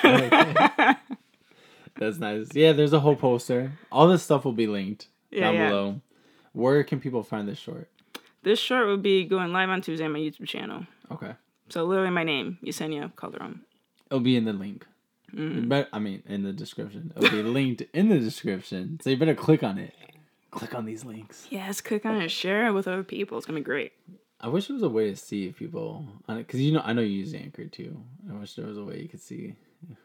poster. 0.02 0.96
That's 1.96 2.18
nice. 2.18 2.48
Yeah, 2.54 2.72
there's 2.72 2.92
a 2.92 3.00
whole 3.00 3.16
poster. 3.16 3.72
All 3.90 4.06
this 4.06 4.22
stuff 4.22 4.44
will 4.44 4.52
be 4.52 4.68
linked 4.68 5.08
Yeah, 5.32 5.40
down 5.40 5.54
yeah. 5.54 5.68
below. 5.68 6.00
Where 6.52 6.84
can 6.84 7.00
people 7.00 7.22
find 7.24 7.48
this 7.48 7.58
short? 7.58 7.88
This 8.42 8.58
short 8.58 8.86
will 8.86 8.98
be 8.98 9.24
going 9.24 9.52
live 9.52 9.68
on 9.68 9.82
Tuesday 9.82 10.04
on 10.04 10.12
my 10.12 10.18
YouTube 10.18 10.46
channel. 10.46 10.86
Okay. 11.10 11.34
So 11.68 11.84
literally 11.84 12.10
my 12.10 12.24
name, 12.24 12.58
Yessenia 12.64 13.14
Calderon. 13.16 13.62
It'll 14.06 14.20
be 14.20 14.36
in 14.36 14.44
the 14.44 14.52
link. 14.52 14.86
Mm. 15.34 15.68
But 15.68 15.88
I 15.92 15.98
mean, 15.98 16.22
in 16.26 16.42
the 16.44 16.52
description. 16.52 17.12
It'll 17.16 17.30
be 17.30 17.42
linked 17.42 17.82
in 17.92 18.08
the 18.08 18.18
description. 18.18 18.98
So 19.02 19.10
you 19.10 19.16
better 19.16 19.34
click 19.34 19.62
on 19.62 19.78
it. 19.78 19.94
Click 20.50 20.74
on 20.74 20.86
these 20.86 21.04
links. 21.04 21.46
Yes, 21.50 21.80
click 21.80 22.06
on 22.06 22.16
it, 22.16 22.30
share 22.30 22.66
it 22.66 22.72
with 22.72 22.88
other 22.88 23.02
people. 23.02 23.36
It's 23.36 23.46
gonna 23.46 23.58
be 23.58 23.64
great. 23.64 23.92
I 24.40 24.48
wish 24.48 24.68
there 24.68 24.74
was 24.74 24.82
a 24.82 24.88
way 24.88 25.10
to 25.10 25.16
see 25.16 25.46
if 25.48 25.56
people 25.56 26.06
on 26.26 26.38
it 26.38 26.46
because 26.46 26.60
you 26.60 26.72
know 26.72 26.80
I 26.82 26.92
know 26.94 27.02
you 27.02 27.08
use 27.18 27.34
Anchor 27.34 27.66
too. 27.66 28.00
I 28.30 28.38
wish 28.38 28.54
there 28.54 28.66
was 28.66 28.78
a 28.78 28.84
way 28.84 29.00
you 29.00 29.08
could 29.08 29.20
see 29.20 29.56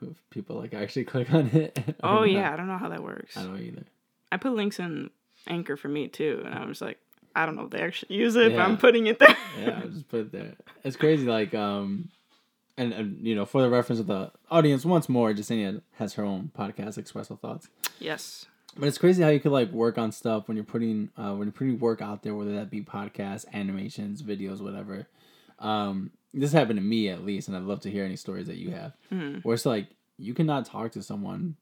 if 0.02 0.18
people 0.32 0.58
like 0.58 0.74
actually 0.74 1.06
click 1.06 1.34
on 1.34 1.48
it. 1.48 1.96
Oh 2.04 2.24
yeah, 2.24 2.52
I 2.52 2.58
don't 2.58 2.68
know 2.68 2.78
how 2.78 2.90
that 2.90 3.04
works. 3.04 3.38
I 3.38 3.44
don't 3.44 3.62
either. 3.62 3.84
I 4.32 4.38
put 4.38 4.54
links 4.54 4.80
in 4.80 5.12
Anchor 5.48 5.78
for 5.78 5.88
me 5.88 6.08
too, 6.10 6.42
and 6.46 6.54
I 6.54 6.66
was 6.66 6.82
like, 6.82 6.98
I 7.36 7.46
don't 7.46 7.56
know 7.56 7.64
if 7.64 7.72
they 7.72 7.82
actually 7.82 8.16
use 8.16 8.36
it, 8.36 8.52
but 8.54 8.62
I'm 8.62 8.78
putting 8.78 9.08
it 9.08 9.20
there. 9.20 9.36
yeah, 9.60 9.82
I'll 9.84 9.90
just 9.90 10.08
put 10.10 10.20
it 10.22 10.32
there. 10.32 10.54
It's 10.84 10.96
crazy, 10.96 11.26
like 11.26 11.54
um, 11.56 12.10
and, 12.78 12.94
and 12.94 13.26
you 13.26 13.36
know, 13.36 13.46
for 13.46 13.62
the 13.62 13.70
reference 13.70 14.00
of 14.00 14.08
the 14.08 14.32
audience, 14.52 14.86
once 14.86 15.10
more, 15.10 15.34
Jasenia 15.34 15.82
has 15.98 16.14
her 16.14 16.24
own 16.24 16.52
podcast, 16.58 16.98
Expresso 17.02 17.40
Thoughts. 17.40 17.70
yes. 18.00 18.46
But 18.76 18.88
it's 18.88 18.98
crazy 18.98 19.22
how 19.22 19.30
you 19.30 19.40
could 19.40 19.52
like 19.52 19.72
work 19.72 20.00
on 20.00 20.12
stuff 20.12 20.48
when 20.48 20.58
you're 20.58 20.64
putting 20.64 21.10
uh, 21.16 21.34
when 21.36 21.48
you're 21.48 21.52
putting 21.54 21.78
work 21.80 22.02
out 22.02 22.24
there, 22.24 22.34
whether 22.34 22.54
that 22.54 22.72
be 22.72 22.82
podcasts, 22.82 23.46
animations, 23.54 24.24
videos, 24.24 24.62
whatever. 24.62 25.08
Um, 25.60 26.10
this 26.34 26.52
happened 26.52 26.78
to 26.80 26.84
me 26.84 27.10
at 27.10 27.24
least, 27.24 27.48
and 27.48 27.56
I'd 27.56 27.64
love 27.64 27.82
to 27.82 27.92
hear 27.92 28.04
any 28.04 28.16
stories 28.16 28.48
that 28.48 28.58
you 28.58 28.72
have. 28.72 28.94
Mhm. 29.12 29.44
Where 29.44 29.54
it's 29.54 29.68
like 29.68 29.90
you 30.18 30.34
cannot 30.34 30.66
talk 30.66 30.92
to 30.94 31.04
someone 31.04 31.56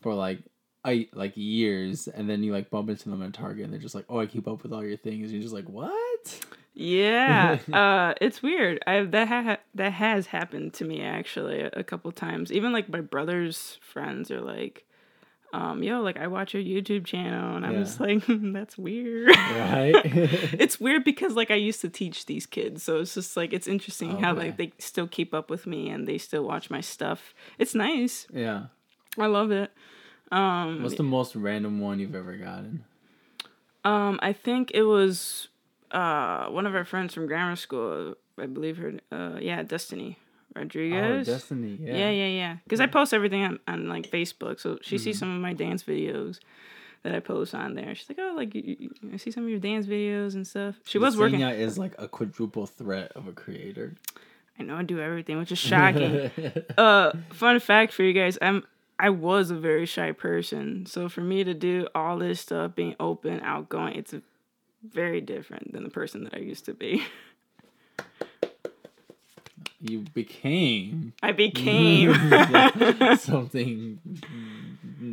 for 0.00 0.14
like 0.14 0.40
I 0.84 1.08
like 1.14 1.32
years, 1.36 2.08
and 2.08 2.28
then 2.28 2.42
you 2.42 2.52
like 2.52 2.68
bump 2.70 2.90
into 2.90 3.08
them 3.08 3.22
at 3.22 3.32
Target, 3.32 3.64
and 3.64 3.72
they're 3.72 3.80
just 3.80 3.94
like, 3.94 4.04
"Oh, 4.08 4.18
I 4.20 4.26
keep 4.26 4.46
up 4.46 4.62
with 4.62 4.72
all 4.72 4.84
your 4.84 4.96
things." 4.98 5.24
And 5.24 5.32
you're 5.32 5.42
just 5.42 5.54
like, 5.54 5.68
"What?" 5.68 6.40
Yeah, 6.74 7.58
uh, 7.72 8.14
it's 8.20 8.42
weird. 8.42 8.82
I 8.86 9.02
that 9.04 9.28
ha- 9.28 9.58
that 9.74 9.92
has 9.92 10.26
happened 10.26 10.74
to 10.74 10.84
me 10.84 11.02
actually 11.02 11.60
a, 11.60 11.70
a 11.74 11.84
couple 11.84 12.10
times. 12.12 12.52
Even 12.52 12.72
like 12.72 12.88
my 12.88 13.00
brother's 13.00 13.78
friends 13.80 14.30
are 14.30 14.40
like, 14.40 14.84
um, 15.52 15.82
yo, 15.84 16.00
like 16.02 16.16
I 16.18 16.26
watch 16.26 16.52
your 16.52 16.62
YouTube 16.62 17.04
channel, 17.04 17.56
and 17.56 17.64
I'm 17.64 17.72
Yeah. 17.74 17.78
just 17.84 18.00
like, 18.00 18.22
that's 18.28 18.76
weird. 18.76 19.28
Right? 19.28 19.94
it's 20.04 20.80
weird 20.80 21.04
because 21.04 21.34
like 21.34 21.50
I 21.50 21.54
used 21.54 21.80
to 21.82 21.88
teach 21.88 22.26
these 22.26 22.44
kids, 22.44 22.82
so 22.82 22.98
it's 23.00 23.14
just 23.14 23.36
like 23.36 23.52
it's 23.52 23.68
interesting 23.68 24.18
how 24.18 24.34
like 24.34 24.56
they 24.56 24.72
still 24.78 25.06
keep 25.06 25.32
up 25.32 25.48
with 25.48 25.66
me 25.66 25.88
and 25.90 26.06
they 26.08 26.18
still 26.18 26.42
watch 26.44 26.70
my 26.70 26.80
stuff. 26.80 27.34
It's 27.58 27.74
nice. 27.74 28.26
yeah. 28.32 28.64
I 29.16 29.26
love 29.26 29.52
it. 29.52 29.70
Um, 30.32 30.82
What's 30.82 30.96
the 30.96 31.02
most 31.02 31.36
random 31.36 31.80
one 31.80 31.98
you've 31.98 32.14
ever 32.14 32.36
gotten? 32.36 32.84
um, 33.84 34.18
I 34.22 34.32
think 34.32 34.70
it 34.74 34.82
was 34.82 35.48
uh 35.90 36.46
one 36.46 36.66
of 36.66 36.74
our 36.74 36.84
friends 36.84 37.14
from 37.14 37.26
grammar 37.26 37.56
school. 37.56 38.16
I 38.38 38.46
believe 38.46 38.78
her. 38.78 38.94
Uh, 39.12 39.38
yeah, 39.40 39.62
Destiny 39.62 40.18
Rodriguez. 40.56 41.28
Oh, 41.28 41.32
Destiny. 41.32 41.78
Yeah. 41.80 41.94
Yeah, 41.94 42.10
yeah, 42.10 42.26
yeah. 42.26 42.56
Because 42.64 42.80
I 42.80 42.86
post 42.86 43.14
everything 43.14 43.42
on, 43.44 43.60
on 43.68 43.88
like 43.88 44.10
Facebook, 44.10 44.60
so 44.60 44.78
she 44.82 44.98
sees 44.98 45.18
some 45.18 45.34
of 45.34 45.40
my 45.40 45.52
dance 45.52 45.82
videos 45.84 46.40
that 47.04 47.14
I 47.14 47.20
post 47.20 47.54
on 47.54 47.74
there. 47.74 47.94
She's 47.94 48.08
like, 48.08 48.18
"Oh, 48.20 48.32
like 48.34 48.54
you, 48.54 48.76
you, 48.78 48.90
I 49.12 49.18
see 49.18 49.30
some 49.30 49.44
of 49.44 49.50
your 49.50 49.60
dance 49.60 49.86
videos 49.86 50.34
and 50.34 50.46
stuff." 50.46 50.76
She 50.84 50.98
was 50.98 51.16
working. 51.16 51.40
Is 51.42 51.78
like 51.78 51.94
a 51.98 52.08
quadruple 52.08 52.66
threat 52.66 53.12
of 53.12 53.28
a 53.28 53.32
creator. 53.32 53.94
I 54.58 54.62
know 54.62 54.76
I 54.76 54.82
do 54.82 55.00
everything, 55.00 55.38
which 55.38 55.52
is 55.52 55.58
shocking. 55.58 56.30
uh, 56.78 57.12
fun 57.32 57.60
fact 57.60 57.92
for 57.92 58.02
you 58.02 58.12
guys: 58.12 58.38
I'm 58.40 58.64
I 59.04 59.10
was 59.10 59.50
a 59.50 59.54
very 59.54 59.84
shy 59.84 60.12
person, 60.12 60.86
so 60.86 61.10
for 61.10 61.20
me 61.20 61.44
to 61.44 61.52
do 61.52 61.86
all 61.94 62.16
this 62.16 62.40
stuff, 62.40 62.74
being 62.74 62.96
open, 62.98 63.38
outgoing, 63.40 63.96
it's 63.96 64.14
very 64.82 65.20
different 65.20 65.74
than 65.74 65.84
the 65.84 65.90
person 65.90 66.24
that 66.24 66.32
I 66.32 66.38
used 66.38 66.64
to 66.64 66.72
be. 66.72 67.04
you 69.82 69.98
became 70.14 71.12
I 71.22 71.32
became 71.32 72.14
something 73.18 74.00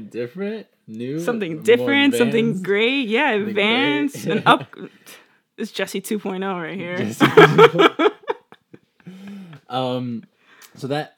different, 0.09 0.67
new, 0.87 1.19
something 1.19 1.61
different, 1.61 2.15
something 2.15 2.63
great. 2.63 3.09
Yeah, 3.09 3.31
advanced 3.31 4.25
and 4.25 4.41
up. 4.45 4.73
It's 5.57 5.73
Yessie 5.73 6.01
2.0 6.01 6.61
right 6.63 6.77
here. 6.77 6.95
Just- 6.97 7.21
um, 9.69 10.23
so 10.75 10.87
that. 10.87 11.17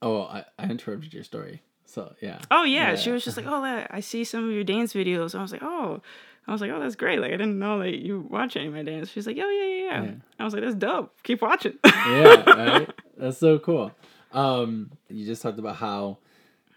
Oh, 0.00 0.22
I, 0.22 0.44
I 0.60 0.66
interrupted 0.68 1.12
your 1.12 1.24
story. 1.24 1.62
So 1.86 2.14
yeah. 2.20 2.40
Oh 2.50 2.64
yeah. 2.64 2.90
Yeah. 2.90 2.96
she 2.96 3.10
was 3.10 3.24
just 3.24 3.36
like, 3.36 3.46
"Oh, 3.46 3.62
I 3.62 3.86
I 3.90 4.00
see 4.00 4.24
some 4.24 4.44
of 4.48 4.54
your 4.54 4.64
dance 4.64 4.92
videos." 4.94 5.34
I 5.34 5.42
was 5.42 5.52
like, 5.52 5.62
"Oh." 5.62 6.00
I 6.46 6.52
was 6.52 6.60
like, 6.60 6.70
"Oh, 6.70 6.78
that's 6.78 6.94
great! 6.94 7.20
Like, 7.20 7.32
I 7.32 7.38
didn't 7.38 7.58
know 7.58 7.78
that 7.78 7.94
you 8.04 8.20
watch 8.28 8.54
any 8.56 8.66
of 8.66 8.74
my 8.74 8.82
dance." 8.82 9.08
She's 9.08 9.26
like, 9.26 9.38
"Oh, 9.40 9.48
yeah, 9.48 9.64
yeah, 9.64 9.84
yeah." 10.02 10.04
Yeah. 10.10 10.14
I 10.38 10.44
was 10.44 10.52
like, 10.52 10.62
"That's 10.62 10.74
dope. 10.74 11.14
Keep 11.22 11.40
watching." 11.40 11.78
yeah, 11.86 12.44
right. 12.50 12.90
That's 13.16 13.38
so 13.38 13.58
cool. 13.58 13.92
Um, 14.30 14.90
you 15.08 15.24
just 15.24 15.40
talked 15.40 15.58
about 15.58 15.76
how 15.76 16.18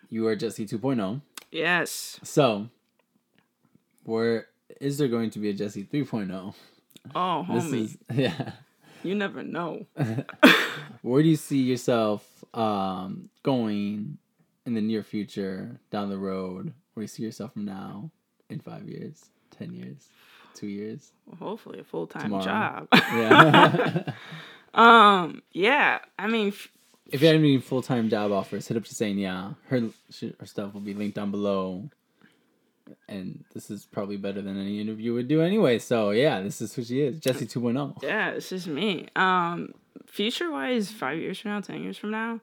you 0.09 0.25
are 0.27 0.37
Yessie 0.37 0.69
2.0. 0.69 1.19
yes. 1.51 2.17
So, 2.23 2.69
where 4.05 4.47
is 4.79 4.97
there 4.97 5.09
going 5.09 5.31
to 5.31 5.39
be 5.39 5.49
a 5.49 5.53
Yessie 5.53 5.85
3.0? 5.87 6.53
Oh, 7.15 7.45
This 7.53 7.65
homie, 7.65 7.83
is 7.83 7.97
yeah. 8.13 8.51
you 9.03 9.15
never 9.15 9.43
know. 9.43 9.85
Where 11.01 11.21
do 11.23 11.27
you 11.29 11.35
see 11.35 11.59
yourself 11.63 12.25
um 12.53 13.29
going 13.43 14.17
in 14.67 14.75
the 14.75 14.81
near 14.81 15.01
future, 15.01 15.79
down 15.89 16.09
the 16.09 16.17
road? 16.17 16.73
Where 16.93 17.03
you 17.03 17.07
see 17.07 17.23
yourself 17.23 17.53
from 17.53 17.65
now, 17.65 18.11
in 18.49 18.59
five 18.59 18.87
years, 18.87 19.29
ten 19.49 19.73
years, 19.73 20.09
two 20.53 20.67
years? 20.67 21.13
Hopefully, 21.39 21.79
a 21.79 21.83
full 21.83 22.05
time 22.05 22.39
job. 22.41 22.87
Yeah. 22.93 24.03
um. 24.75 25.41
Yeah. 25.53 25.99
I 26.19 26.27
mean, 26.27 26.49
f- 26.49 26.67
if 27.07 27.21
you 27.21 27.27
have 27.27 27.37
any 27.37 27.57
full 27.59 27.81
time 27.81 28.09
job 28.09 28.31
offers, 28.31 28.67
hit 28.67 28.77
up 28.77 28.83
to 28.83 28.93
saying 28.93 29.17
yeah. 29.17 29.53
Her 29.69 29.89
her 30.39 30.45
stuff 30.45 30.73
will 30.73 30.81
be 30.81 30.93
linked 30.93 31.15
down 31.15 31.31
below. 31.31 31.89
And 33.09 33.43
this 33.53 33.69
is 33.69 33.85
probably 33.85 34.15
better 34.15 34.41
than 34.41 34.57
any 34.59 34.79
interview 34.79 35.13
would 35.13 35.27
do 35.27 35.41
anyway. 35.41 35.77
So 35.79 36.11
yeah, 36.11 36.41
this 36.41 36.61
is 36.61 36.73
who 36.73 36.83
she 36.83 37.01
is, 37.01 37.19
Yessie 37.19 37.57
oh. 37.57 37.59
2.0. 37.59 38.03
yeah, 38.03 38.33
this 38.33 38.53
is 38.53 38.65
me. 38.65 39.07
Um, 39.13 39.73
future 40.05 40.49
wise, 40.49 40.89
five 40.89 41.17
years 41.17 41.39
from 41.39 41.51
now, 41.51 41.59
ten 41.61 41.83
years 41.83 41.97
from 41.97 42.11
now, 42.11 42.39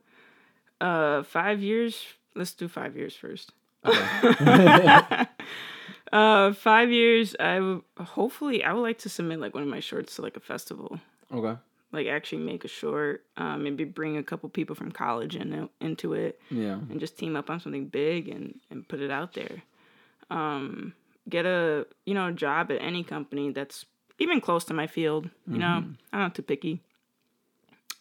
uh, 0.84 1.22
five 1.22 1.60
years. 1.62 2.04
Let's 2.34 2.52
do 2.52 2.68
five 2.68 2.96
years 2.96 3.14
first. 3.16 3.52
Okay. 3.84 5.24
uh, 6.12 6.52
five 6.52 6.90
years. 6.90 7.34
I 7.38 7.54
w- 7.56 7.82
hopefully 7.98 8.64
I 8.64 8.72
would 8.72 8.82
like 8.82 8.98
to 8.98 9.08
submit 9.08 9.40
like 9.40 9.54
one 9.54 9.62
of 9.62 9.68
my 9.68 9.80
shorts 9.80 10.16
to 10.16 10.22
like 10.22 10.36
a 10.36 10.40
festival. 10.40 10.98
okay. 11.32 11.58
Like 11.92 12.08
actually 12.08 12.42
make 12.42 12.64
a 12.64 12.68
short. 12.68 13.22
Uh, 13.36 13.56
maybe 13.56 13.84
bring 13.84 14.16
a 14.16 14.22
couple 14.22 14.48
people 14.48 14.74
from 14.74 14.90
college 14.90 15.36
in 15.36 15.68
into 15.80 16.12
it 16.14 16.40
Yeah. 16.50 16.78
and 16.90 16.98
just 16.98 17.16
team 17.18 17.36
up 17.36 17.48
on 17.50 17.60
something 17.60 17.86
big 17.86 18.28
and 18.28 18.58
and 18.70 18.86
put 18.88 19.00
it 19.00 19.10
out 19.12 19.34
there. 19.34 19.62
Um, 20.30 20.92
get 21.28 21.46
a 21.46 21.86
you 22.04 22.14
know 22.14 22.32
job 22.32 22.72
at 22.72 22.82
any 22.82 23.04
company 23.04 23.52
that's 23.52 23.86
even 24.18 24.40
close 24.40 24.64
to 24.64 24.74
my 24.74 24.88
field. 24.88 25.30
You 25.46 25.58
know, 25.58 25.84
I'm 26.12 26.20
not 26.24 26.34
too 26.34 26.42
picky. 26.42 26.82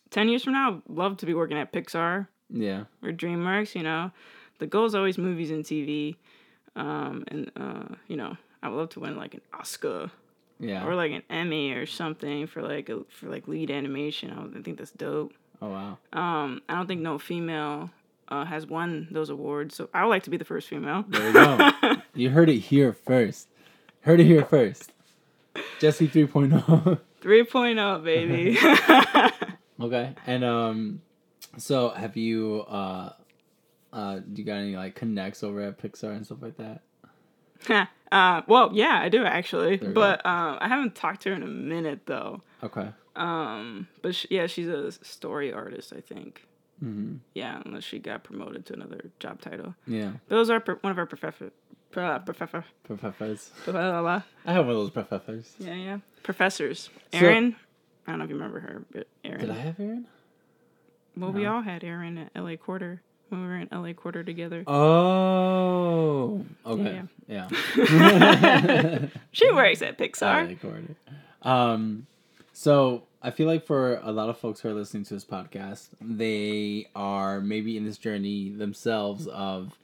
Ten 0.10 0.28
years 0.30 0.43
from 0.43 0.54
now, 0.54 0.69
I'd 0.74 0.82
love 0.89 1.17
to 1.17 1.26
be 1.28 1.34
working 1.36 1.58
at 1.58 1.72
Pixar 1.72 2.28
Yeah. 2.49 2.84
or 3.03 3.12
DreamWorks. 3.12 3.75
You 3.75 3.84
know, 3.84 4.12
the 4.60 4.67
goal 4.67 4.86
is 4.86 4.95
always 4.95 5.17
movies 5.17 5.51
and 5.51 5.63
TV. 5.63 6.15
Um, 6.75 7.23
and 7.27 7.51
uh, 7.56 7.95
you 8.08 8.15
know, 8.17 8.36
I 8.62 8.69
would 8.69 8.77
love 8.77 8.89
to 8.91 8.99
win 8.99 9.15
like 9.15 9.34
an 9.36 9.41
Oscar 9.53 10.10
Yeah. 10.60 10.86
or 10.86 10.95
like 10.95 11.12
an 11.12 11.23
Emmy 11.29 11.71
or 11.71 11.86
something 11.86 12.47
for 12.47 12.62
like 12.62 12.89
a, 12.89 13.01
for 13.10 13.27
like 13.29 13.47
lead 13.47 13.69
animation. 13.71 14.32
I, 14.32 14.58
I 14.60 14.62
think 14.63 14.77
that's 14.77 14.91
dope. 14.91 15.34
oh 15.62 15.69
wow. 15.69 15.97
Um, 16.13 16.62
I 16.69 16.75
don't 16.75 16.88
think 16.88 17.01
no 17.01 17.19
female 17.19 17.91
uh, 18.29 18.45
has 18.45 18.65
won 18.65 19.08
those 19.12 19.29
awards, 19.29 19.75
so 19.75 19.89
I 19.93 20.03
would 20.03 20.10
like 20.10 20.23
to 20.23 20.29
be 20.32 20.38
the 20.38 20.45
first 20.45 20.67
female. 20.67 21.06
There 21.08 21.27
we 21.27 21.34
go. 21.34 21.71
you 22.15 22.29
heard 22.32 22.49
it 22.49 22.60
here 22.60 22.93
first. 22.93 23.47
Heard 24.01 24.19
it 24.19 24.25
here 24.25 24.43
first. 24.45 24.91
Yessie 25.79 26.08
oh. 26.08 26.97
3.0. 26.97 26.99
3.0, 27.21 28.03
baby. 28.03 28.58
okay. 29.79 30.15
And 30.25 30.43
um 30.43 31.01
so 31.57 31.89
have 31.89 32.15
you 32.17 32.61
uh 32.67 33.13
uh 33.91 34.19
do 34.19 34.41
you 34.41 34.43
got 34.43 34.55
any 34.57 34.75
like 34.75 34.95
connects 34.95 35.43
over 35.43 35.61
at 35.61 35.77
Pixar 35.81 36.15
and 36.15 36.25
stuff 36.25 36.39
like 36.41 36.57
that? 36.57 36.81
uh, 38.11 38.41
well, 38.47 38.71
yeah, 38.73 38.99
I 39.01 39.09
do 39.09 39.23
actually, 39.23 39.77
but 39.77 40.25
um, 40.25 40.57
I 40.59 40.67
haven't 40.67 40.95
talked 40.95 41.21
to 41.23 41.29
her 41.29 41.35
in 41.35 41.43
a 41.43 41.47
minute 41.47 42.01
though. 42.05 42.41
Okay. 42.61 42.89
Um, 43.15 43.87
but 44.01 44.15
sh 44.15 44.25
yeah, 44.29 44.47
she's 44.47 44.67
a 44.67 44.91
story 44.91 45.53
artist, 45.53 45.93
I 45.95 46.01
think. 46.01 46.45
Mm-hmm. 46.83 47.17
Yeah, 47.33 47.61
unless 47.65 47.83
she 47.85 47.99
got 47.99 48.23
promoted 48.23 48.65
to 48.65 48.73
another 48.73 49.11
job 49.19 49.39
title. 49.39 49.75
Yeah. 49.87 50.13
Those 50.27 50.49
are 50.49 50.59
one 50.81 50.91
of 50.91 50.97
our 50.97 51.05
professor, 51.05 51.51
pro- 51.91 52.19
professor, 52.19 52.65
Professors. 52.83 53.51
I 53.67 54.21
have 54.51 54.65
one 54.65 54.75
of 54.75 54.81
those 54.81 54.89
professors. 54.89 55.53
yeah, 55.59 55.75
yeah, 55.75 55.97
professors. 56.23 56.89
So- 57.13 57.19
Erin, 57.19 57.55
I 58.05 58.11
don't 58.11 58.19
know 58.19 58.25
if 58.25 58.29
you 58.29 58.35
remember 58.35 58.59
her, 58.59 58.83
but 58.91 59.07
Erin. 59.23 59.39
Did 59.39 59.49
I 59.51 59.59
have 59.59 59.79
Aaron? 59.79 60.07
Well, 61.15 61.32
we 61.32 61.45
all 61.45 61.62
had 61.62 61.84
Erin 61.84 62.17
at 62.17 62.32
LA 62.36 62.56
Quarter 62.56 63.02
when 63.30 63.41
we 63.41 63.47
were 63.47 63.58
in 63.58 63.67
LA 63.71 63.93
Quarter 63.93 64.23
together. 64.23 64.63
Oh. 64.67 66.43
Okay. 66.65 67.02
Yeah. 67.28 67.49
She 69.32 69.52
works 69.52 69.82
at 69.82 69.97
Pixar. 69.97 70.23
I 70.23 70.41
recorded. 70.41 70.95
Um, 71.41 72.08
so 72.54 73.04
I 73.21 73.32
feel 73.32 73.47
like 73.47 73.65
for 73.65 73.99
a 74.04 74.12
lot 74.12 74.30
of 74.30 74.38
folks 74.38 74.60
who 74.62 74.69
are 74.69 74.73
listening 74.73 75.04
to 75.06 75.13
this 75.15 75.26
podcast, 75.26 75.88
they 75.99 76.88
are 76.95 77.41
maybe 77.41 77.78
in 77.78 77.86
this 77.86 77.97
journey 77.97 78.49
themselves 78.52 79.28
of, 79.28 79.78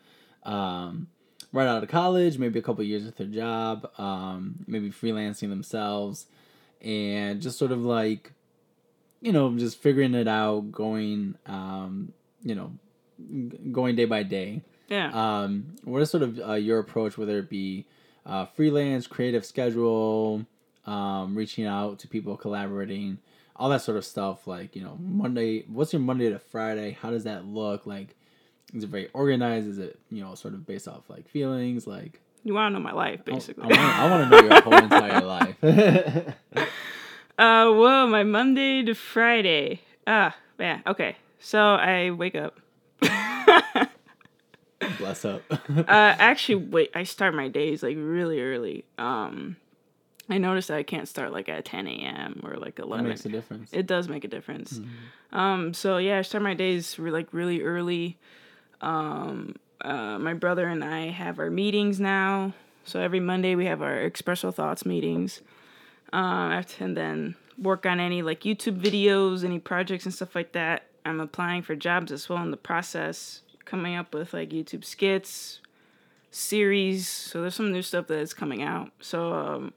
um, 0.43 1.07
right 1.51 1.67
out 1.67 1.81
of 1.83 1.89
college, 1.89 2.37
maybe 2.37 2.59
a 2.59 2.61
couple 2.61 2.83
years 2.83 3.03
with 3.05 3.17
their 3.17 3.27
job, 3.27 3.89
um, 3.97 4.63
maybe 4.67 4.89
freelancing 4.91 5.49
themselves, 5.49 6.27
and 6.81 7.41
just 7.41 7.57
sort 7.57 7.71
of 7.71 7.83
like, 7.83 8.33
you 9.21 9.31
know, 9.31 9.55
just 9.57 9.77
figuring 9.77 10.13
it 10.15 10.27
out, 10.27 10.71
going, 10.71 11.35
um, 11.45 12.13
you 12.43 12.55
know, 12.55 12.71
going 13.71 13.95
day 13.95 14.05
by 14.05 14.23
day. 14.23 14.61
Yeah. 14.87 15.11
Um, 15.13 15.75
what 15.83 16.01
is 16.01 16.09
sort 16.09 16.23
of 16.23 16.39
uh, 16.39 16.53
your 16.53 16.79
approach, 16.79 17.17
whether 17.17 17.37
it 17.39 17.49
be 17.49 17.85
uh, 18.25 18.45
freelance, 18.45 19.07
creative 19.07 19.45
schedule, 19.45 20.45
um, 20.85 21.35
reaching 21.35 21.65
out 21.65 21.99
to 21.99 22.07
people, 22.07 22.35
collaborating, 22.37 23.17
all 23.55 23.69
that 23.69 23.81
sort 23.81 23.97
of 23.97 24.05
stuff? 24.05 24.47
Like, 24.47 24.75
you 24.75 24.81
know, 24.83 24.97
Monday, 24.99 25.63
what's 25.67 25.93
your 25.93 26.01
Monday 26.01 26.29
to 26.29 26.39
Friday? 26.39 26.97
How 26.99 27.11
does 27.11 27.25
that 27.25 27.45
look? 27.45 27.85
Like, 27.85 28.15
is 28.73 28.83
it 28.83 28.89
very 28.89 29.09
organized? 29.13 29.67
Is 29.67 29.77
it, 29.79 29.99
you 30.09 30.23
know, 30.23 30.33
sort 30.35 30.53
of 30.53 30.65
based 30.65 30.87
off 30.87 31.09
like 31.09 31.27
feelings? 31.27 31.85
Like, 31.85 32.19
you 32.43 32.53
want 32.53 32.73
to 32.73 32.79
know 32.79 32.83
my 32.83 32.93
life, 32.93 33.19
I- 33.27 33.31
basically. 33.31 33.73
I 33.75 34.09
want 34.09 34.29
to 34.31 34.37
know 34.41 34.47
your 34.49 34.61
whole 34.61 34.73
entire 34.75 35.21
life. 35.25 36.35
Uh, 37.39 37.71
whoa, 37.71 38.05
my 38.05 38.23
Monday 38.23 38.83
to 38.83 38.93
Friday. 38.93 39.79
Ah, 40.05 40.35
yeah, 40.59 40.81
okay. 40.85 41.15
So 41.39 41.57
I 41.57 42.11
wake 42.11 42.35
up. 42.35 42.59
Bless 44.97 45.23
up. 45.23 45.41
Uh, 45.49 45.85
actually, 45.87 46.55
wait, 46.55 46.91
I 46.93 47.03
start 47.03 47.33
my 47.33 47.47
days 47.47 47.81
like 47.81 47.95
really 47.97 48.41
early. 48.41 48.83
Um, 48.97 49.55
I 50.29 50.37
noticed 50.37 50.67
that 50.67 50.75
I 50.75 50.83
can't 50.83 51.07
start 51.07 51.31
like 51.31 51.47
at 51.47 51.63
10 51.63 51.87
a.m. 51.87 52.41
or 52.43 52.57
like 52.57 52.75
that 52.75 52.83
11. 52.83 53.07
makes 53.07 53.25
a 53.25 53.29
difference. 53.29 53.69
It 53.71 53.87
does 53.87 54.09
make 54.09 54.25
a 54.25 54.27
difference. 54.27 54.81
Um, 55.31 55.73
so 55.73 55.95
yeah, 55.97 56.17
I 56.19 56.23
start 56.23 56.43
my 56.43 56.55
days 56.55 56.99
re- 56.99 57.09
like 57.09 57.29
really 57.31 57.61
early. 57.61 58.17
Um, 58.81 59.55
uh, 59.79 60.19
my 60.19 60.33
brother 60.33 60.67
and 60.67 60.83
I 60.83 61.07
have 61.11 61.39
our 61.39 61.49
meetings 61.49 62.01
now. 62.01 62.51
So 62.83 62.99
every 62.99 63.21
Monday 63.21 63.55
we 63.55 63.65
have 63.65 63.81
our 63.81 63.95
Expresso 63.95 64.53
Thoughts 64.53 64.85
meetings. 64.85 65.41
Uh, 66.11 66.63
and 66.79 66.95
then 66.97 67.35
work 67.57 67.85
on 67.85 67.99
any 67.99 68.21
like 68.21 68.41
YouTube 68.41 68.79
videos, 68.81 69.43
any 69.43 69.59
projects 69.59 70.05
and 70.05 70.13
stuff 70.13 70.33
like 70.35 70.53
that. 70.53 70.83
I'm 71.05 71.19
applying 71.19 71.61
for 71.61 71.75
jobs 71.75 72.11
as 72.11 72.27
well 72.29 72.41
in 72.43 72.51
the 72.51 72.57
process, 72.57 73.41
coming 73.65 73.95
up 73.95 74.13
with 74.13 74.33
like 74.33 74.49
YouTube 74.49 74.83
skits, 74.83 75.61
series. 76.31 77.07
So 77.07 77.41
there's 77.41 77.55
some 77.55 77.71
new 77.71 77.81
stuff 77.81 78.07
that's 78.07 78.33
coming 78.33 78.61
out. 78.61 78.91
So 79.01 79.33
um, 79.33 79.73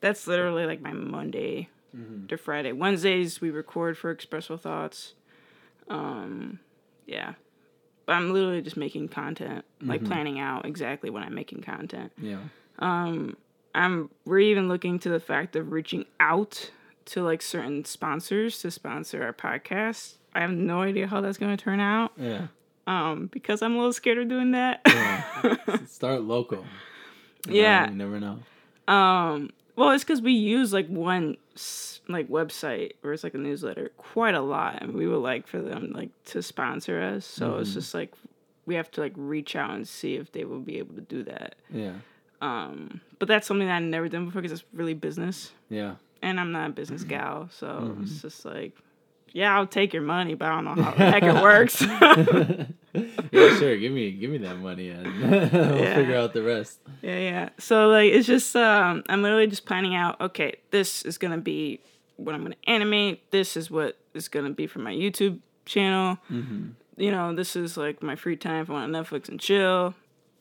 that's 0.00 0.26
literally 0.26 0.66
like 0.66 0.80
my 0.80 0.92
Monday 0.92 1.68
Mm-hmm. 1.96 2.26
to 2.26 2.36
Friday. 2.36 2.72
Wednesdays 2.72 3.40
we 3.40 3.50
record 3.50 3.96
for 3.96 4.12
Expresso 4.12 4.58
Thoughts. 4.58 5.14
Um, 5.88 6.58
yeah. 7.06 7.34
But 8.04 8.14
I'm 8.14 8.32
literally 8.32 8.62
just 8.62 8.76
making 8.76 9.10
content, 9.10 9.64
like 9.80 10.00
Mm-hmm. 10.00 10.08
planning 10.08 10.40
out 10.40 10.66
exactly 10.66 11.08
when 11.08 11.22
I'm 11.22 11.36
making 11.36 11.62
content. 11.62 12.10
Yeah. 12.18 12.38
I'm 13.74 14.10
we're 14.24 14.38
even 14.40 14.68
looking 14.68 14.98
to 15.00 15.08
the 15.08 15.20
fact 15.20 15.56
of 15.56 15.72
reaching 15.72 16.04
out 16.20 16.70
to 17.06 17.22
like 17.22 17.42
certain 17.42 17.84
sponsors 17.84 18.60
to 18.60 18.70
sponsor 18.70 19.22
our 19.22 19.32
podcast. 19.32 20.14
I 20.34 20.40
have 20.40 20.50
no 20.52 20.82
idea 20.82 21.06
how 21.06 21.20
that's 21.20 21.38
going 21.38 21.56
to 21.56 21.62
turn 21.62 21.80
out. 21.80 22.12
Yeah. 22.16 22.46
Um, 22.86 23.28
because 23.32 23.62
I'm 23.62 23.72
a 23.74 23.76
little 23.76 23.92
scared 23.92 24.18
of 24.18 24.28
doing 24.28 24.52
that. 24.52 24.80
yeah. 24.86 25.76
Start 25.86 26.22
local. 26.22 26.64
You 27.46 27.54
know, 27.54 27.60
Yeah. 27.60 27.90
You 27.90 27.96
never 27.96 28.20
know. 28.20 28.38
Um, 28.92 29.50
well, 29.76 29.90
it's 29.90 30.04
because 30.04 30.20
we 30.20 30.32
use 30.32 30.72
like 30.72 30.88
one 30.88 31.36
like 32.08 32.28
website 32.28 32.92
or 33.02 33.12
it's 33.12 33.24
like 33.24 33.34
a 33.34 33.38
newsletter 33.38 33.90
quite 33.96 34.34
a 34.34 34.40
lot, 34.40 34.82
and 34.82 34.92
we 34.92 35.06
would 35.06 35.18
like 35.18 35.46
for 35.46 35.60
them 35.60 35.92
like 35.94 36.10
to 36.26 36.42
sponsor 36.42 37.00
us. 37.00 37.24
So 37.24 37.58
it's 37.58 37.74
just 37.74 37.94
like 37.94 38.12
we 38.66 38.74
have 38.76 38.90
to 38.92 39.00
like 39.00 39.12
reach 39.16 39.56
out 39.56 39.70
and 39.70 39.86
see 39.86 40.14
if 40.16 40.32
they 40.32 40.44
will 40.44 40.60
be 40.60 40.78
able 40.78 40.94
to 40.94 41.00
do 41.00 41.22
that. 41.24 41.54
Yeah. 41.70 41.94
Um, 42.40 43.00
but 43.18 43.28
that's 43.28 43.46
something 43.46 43.66
that 43.66 43.76
I've 43.76 43.82
never 43.82 44.08
done 44.08 44.26
before 44.26 44.42
because 44.42 44.60
it's 44.60 44.68
really 44.74 44.94
business, 44.94 45.52
Yeah. 45.70 45.94
and 46.22 46.38
I'm 46.38 46.52
not 46.52 46.70
a 46.70 46.72
business 46.72 47.04
gal, 47.04 47.48
so 47.52 47.96
it's 48.02 48.20
just 48.22 48.44
like. 48.44 48.72
Yeah, 49.36 49.52
I'll 49.56 49.66
take 49.66 49.92
your 49.92 50.02
money, 50.02 50.34
but 50.34 50.46
I 50.46 50.54
don't 50.54 50.64
know 50.76 50.80
how 50.80 50.92
the 50.92 51.10
heck 51.10 51.22
it 51.24 51.42
works. 51.42 51.82
Yeah, 53.32 53.58
sure. 53.58 53.76
Give 53.76 53.90
me 53.92 54.12
give 54.12 54.30
me 54.30 54.38
that 54.38 54.58
money 54.58 54.90
and 54.90 55.04
we'll 55.52 55.78
Yeah. 55.78 55.94
figure 55.96 56.14
out 56.16 56.32
the 56.32 56.44
rest. 56.44 56.78
Yeah, 57.02 57.18
yeah. 57.18 57.48
So 57.58 57.88
like 57.88 58.12
it's 58.12 58.28
just 58.28 58.54
um 58.54 59.02
I'm 59.08 59.20
literally 59.22 59.48
just 59.48 59.66
planning 59.66 59.96
out, 59.96 60.20
okay, 60.20 60.54
this 60.70 61.02
is 61.02 61.18
gonna 61.18 61.38
be 61.38 61.80
what 62.16 62.36
I'm 62.36 62.44
gonna 62.44 62.54
animate, 62.68 63.28
this 63.32 63.56
is 63.56 63.68
what 63.70 63.96
is 64.14 64.28
gonna 64.28 64.50
be 64.50 64.68
for 64.68 64.78
my 64.78 64.92
YouTube 64.94 65.40
channel. 65.66 66.18
You 66.96 67.10
know, 67.10 67.34
this 67.34 67.56
is 67.56 67.76
like 67.76 68.00
my 68.04 68.14
free 68.14 68.36
time 68.36 68.62
if 68.62 68.70
I 68.70 68.74
want 68.74 68.92
Netflix 68.92 69.28
and 69.28 69.40
chill. 69.40 69.94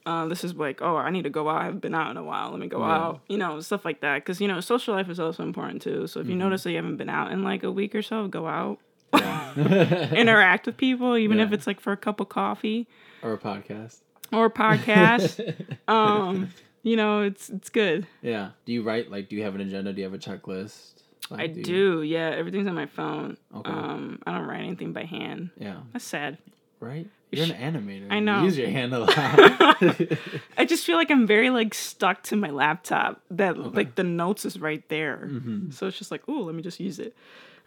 Uh, 0.06 0.26
this 0.28 0.44
is 0.44 0.54
like, 0.56 0.82
oh, 0.82 0.98
I 0.98 1.10
need 1.12 1.24
to 1.24 1.30
go 1.30 1.48
out. 1.50 1.62
I 1.62 1.66
haven't 1.66 1.80
been 1.80 1.96
out 1.96 2.12
in 2.12 2.18
a 2.18 2.24
while. 2.24 2.52
Let 2.52 2.60
me 2.60 2.68
go 2.68 2.80
Yeah. 2.80 2.94
out. 2.96 3.22
You 3.30 3.38
know, 3.38 3.60
stuff 3.62 3.86
like 3.86 4.02
that. 4.02 4.16
Because 4.16 4.42
you 4.42 4.48
know, 4.50 4.60
social 4.60 4.94
life 4.94 5.10
is 5.10 5.20
also 5.20 5.44
important 5.44 5.82
too. 5.82 6.08
So 6.08 6.20
if 6.20 6.28
you 6.28 6.36
notice 6.36 6.64
that 6.64 6.72
you 6.72 6.76
haven't 6.78 6.98
been 6.98 7.10
out 7.10 7.32
in 7.32 7.44
like 7.44 7.64
a 7.64 7.72
week 7.72 7.96
or 7.96 8.02
so, 8.02 8.28
go 8.28 8.46
out, 8.48 8.80
interact 9.58 10.66
with 10.66 10.78
people, 10.78 11.16
even 11.18 11.40
if 11.40 11.52
it's 11.52 11.68
like 11.68 11.80
for 11.80 11.94
a 11.94 11.98
cup 11.98 12.20
of 12.20 12.30
coffee 12.30 12.88
or 13.22 13.34
a 13.34 13.38
podcast. 13.38 14.00
or 14.32 14.46
a 14.48 14.52
podcast. 14.52 15.78
um, 15.88 16.50
you 16.82 16.96
know, 16.98 17.22
it's 17.22 17.50
it's 17.50 17.70
good. 17.70 18.06
Yeah. 18.22 18.50
Do 18.66 18.74
you 18.74 18.84
write 18.84 19.10
like 19.12 19.30
do 19.30 19.36
you 19.36 19.44
have 19.44 19.56
an 19.56 19.62
agenda? 19.62 19.94
Do 19.94 20.00
you 20.02 20.06
have 20.06 20.14
a 20.14 20.18
checklist? 20.18 20.96
Like, 21.30 21.40
I 21.40 21.44
you- 21.54 21.64
do, 21.64 22.02
yeah. 22.02 22.30
Everything's 22.32 22.68
on 22.68 22.76
my 22.76 22.88
phone. 22.88 23.38
Okay. 23.56 23.72
Um, 23.72 24.20
I 24.28 24.38
don't 24.38 24.46
write 24.48 24.60
anything 24.64 24.92
by 24.92 25.06
hand. 25.06 25.52
Yeah. 25.58 25.78
That's 25.94 26.04
sad. 26.04 26.38
Right? 26.82 27.08
You're 27.38 27.56
an 27.56 27.74
animator. 27.74 28.08
I 28.12 28.20
know. 28.20 28.44
use 28.44 28.58
your 28.58 28.70
hand 28.78 28.94
a 28.94 29.00
lot. 29.00 29.10
I 30.58 30.66
just 30.66 30.86
feel 30.86 30.96
like 30.98 31.12
I'm 31.12 31.26
very 31.28 31.50
like 31.50 31.74
stuck 31.74 32.24
to 32.24 32.36
my 32.36 32.50
laptop. 32.50 33.22
That 33.32 33.58
like 33.74 33.96
the 33.96 34.04
notes 34.04 34.46
is 34.46 34.60
right 34.60 34.88
there, 34.90 35.30
so 35.72 35.88
it's 35.88 35.98
just 35.98 36.12
like, 36.12 36.24
oh, 36.28 36.42
let 36.42 36.56
me 36.56 36.62
just 36.62 36.80
use 36.80 37.00
it. 37.00 37.16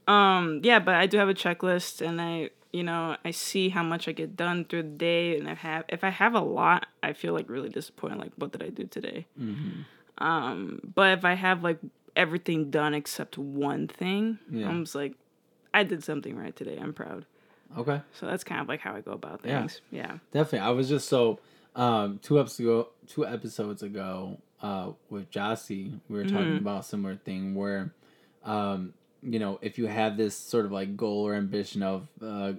Um, 0.09 0.61
yeah, 0.63 0.79
but 0.79 0.95
I 0.95 1.07
do 1.07 1.19
have 1.19 1.29
a 1.29 1.35
checklist, 1.35 2.01
and 2.07 2.21
I, 2.21 2.51
you 2.73 2.85
know, 2.85 3.17
I 3.25 3.33
see 3.33 3.69
how 3.71 3.83
much 3.83 4.07
I 4.07 4.13
get 4.13 4.37
done 4.37 4.65
through 4.65 4.85
the 4.85 4.89
day, 4.91 5.37
and 5.39 5.49
I 5.49 5.55
have 5.55 5.85
if 5.89 6.05
I 6.05 6.11
have 6.11 6.35
a 6.35 6.41
lot, 6.41 6.87
I 7.03 7.13
feel 7.13 7.33
like 7.35 7.49
really 7.49 7.69
disappointed. 7.71 8.19
Like, 8.19 8.33
what 8.37 8.53
did 8.53 8.63
I 8.63 8.69
do 8.69 8.85
today? 8.87 9.27
Um, 10.19 10.81
but 10.95 11.19
if 11.19 11.25
I 11.25 11.35
have 11.35 11.63
like 11.63 11.79
everything 12.15 12.71
done 12.71 12.95
except 12.95 13.37
one 13.37 13.87
thing, 13.89 14.39
Yeah. 14.51 14.69
I'm 14.69 14.85
just 14.85 14.95
like, 14.95 15.15
I 15.75 15.83
did 15.83 16.03
something 16.03 16.37
right 16.37 16.55
today. 16.57 16.79
I'm 16.81 16.95
proud. 16.95 17.27
Okay. 17.79 18.01
So 18.13 18.27
that's 18.27 18.45
kind 18.45 18.61
of 18.61 18.69
like 18.69 18.81
how 18.81 18.95
I 18.95 19.01
go 19.01 19.13
about 19.13 19.43
things. 19.43 19.81
Yeah. 19.91 20.19
Definitely. 20.33 20.67
I 20.67 20.71
was 20.71 20.89
just 20.89 21.09
so 21.09 21.41
um 21.75 22.19
two 22.23 22.41
episodes 22.41 22.61
ago 22.61 22.89
two 23.07 23.27
episodes 23.27 23.83
ago, 23.83 24.39
uh 24.63 24.93
with 25.11 25.31
Jossie, 25.31 26.01
we 26.09 26.19
were 26.19 26.25
talking 26.25 26.57
about 26.57 26.81
a 26.81 26.85
similar 26.85 27.17
thing 27.17 27.55
where 27.55 27.93
um, 28.45 28.95
you 29.23 29.41
know, 29.41 29.59
if 29.61 29.77
you 29.77 29.87
have 29.87 30.17
this 30.17 30.37
sort 30.37 30.67
of 30.67 30.73
like 30.73 30.97
goal 30.97 31.27
or 31.27 31.35
ambition 31.35 31.83
of 31.83 32.09
uh 32.23 32.53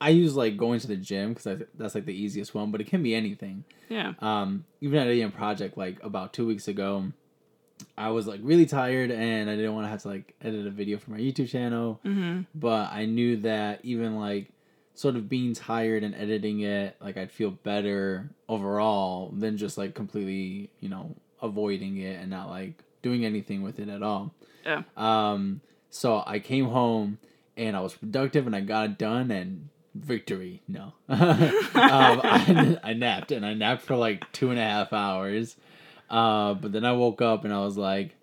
I 0.00 0.08
use 0.08 0.34
like 0.34 0.56
going 0.56 0.80
to 0.80 0.88
the 0.88 0.96
gym 0.96 1.32
because 1.32 1.62
that's 1.78 1.94
like 1.94 2.06
the 2.06 2.14
easiest 2.14 2.56
one, 2.56 2.72
but 2.72 2.80
it 2.80 2.88
can 2.88 3.04
be 3.04 3.14
anything. 3.14 3.62
Yeah. 3.88 4.14
Um, 4.18 4.64
even 4.80 4.98
at 4.98 5.06
a 5.06 5.28
project 5.30 5.78
like 5.78 6.02
about 6.02 6.32
two 6.32 6.44
weeks 6.44 6.66
ago, 6.66 7.12
I 8.02 8.10
was 8.10 8.26
like 8.26 8.40
really 8.42 8.66
tired 8.66 9.12
and 9.12 9.48
I 9.48 9.54
didn't 9.54 9.74
want 9.74 9.86
to 9.86 9.90
have 9.90 10.02
to 10.02 10.08
like 10.08 10.34
edit 10.42 10.66
a 10.66 10.70
video 10.70 10.98
for 10.98 11.12
my 11.12 11.18
YouTube 11.18 11.48
channel. 11.48 12.00
Mm-hmm. 12.04 12.42
But 12.52 12.92
I 12.92 13.06
knew 13.06 13.36
that 13.38 13.80
even 13.84 14.18
like 14.18 14.48
sort 14.94 15.14
of 15.14 15.28
being 15.28 15.54
tired 15.54 16.02
and 16.02 16.12
editing 16.14 16.60
it, 16.60 16.96
like 17.00 17.16
I'd 17.16 17.30
feel 17.30 17.52
better 17.52 18.28
overall 18.48 19.30
than 19.32 19.56
just 19.56 19.78
like 19.78 19.94
completely, 19.94 20.70
you 20.80 20.88
know, 20.88 21.14
avoiding 21.40 21.98
it 21.98 22.20
and 22.20 22.28
not 22.28 22.48
like 22.48 22.82
doing 23.02 23.24
anything 23.24 23.62
with 23.62 23.78
it 23.78 23.88
at 23.88 24.02
all. 24.02 24.34
Yeah. 24.66 24.82
Um, 24.96 25.60
so 25.88 26.24
I 26.26 26.40
came 26.40 26.66
home 26.66 27.18
and 27.56 27.76
I 27.76 27.80
was 27.80 27.94
productive 27.94 28.48
and 28.48 28.56
I 28.56 28.62
got 28.62 28.86
it 28.86 28.98
done 28.98 29.30
and 29.30 29.68
victory. 29.94 30.60
No. 30.66 30.92
um, 31.08 31.18
I, 31.72 32.78
I 32.82 32.94
napped 32.94 33.30
and 33.30 33.46
I 33.46 33.54
napped 33.54 33.82
for 33.82 33.94
like 33.94 34.30
two 34.32 34.50
and 34.50 34.58
a 34.58 34.64
half 34.64 34.92
hours. 34.92 35.54
Uh, 36.12 36.52
but 36.52 36.72
then 36.72 36.84
I 36.84 36.92
woke 36.92 37.22
up 37.22 37.44
and 37.44 37.54
I 37.54 37.60
was 37.60 37.78
like, 37.78 38.14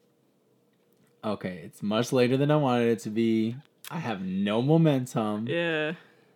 okay, 1.24 1.62
it's 1.66 1.82
much 1.82 2.14
later 2.14 2.38
than 2.38 2.52
I 2.52 2.56
wanted 2.56 2.90
it 2.90 3.00
to 3.00 3.10
be. 3.10 3.56
I 3.90 3.98
have 3.98 4.22
no 4.22 4.62
momentum. 4.62 5.48
Yeah. 5.48 5.94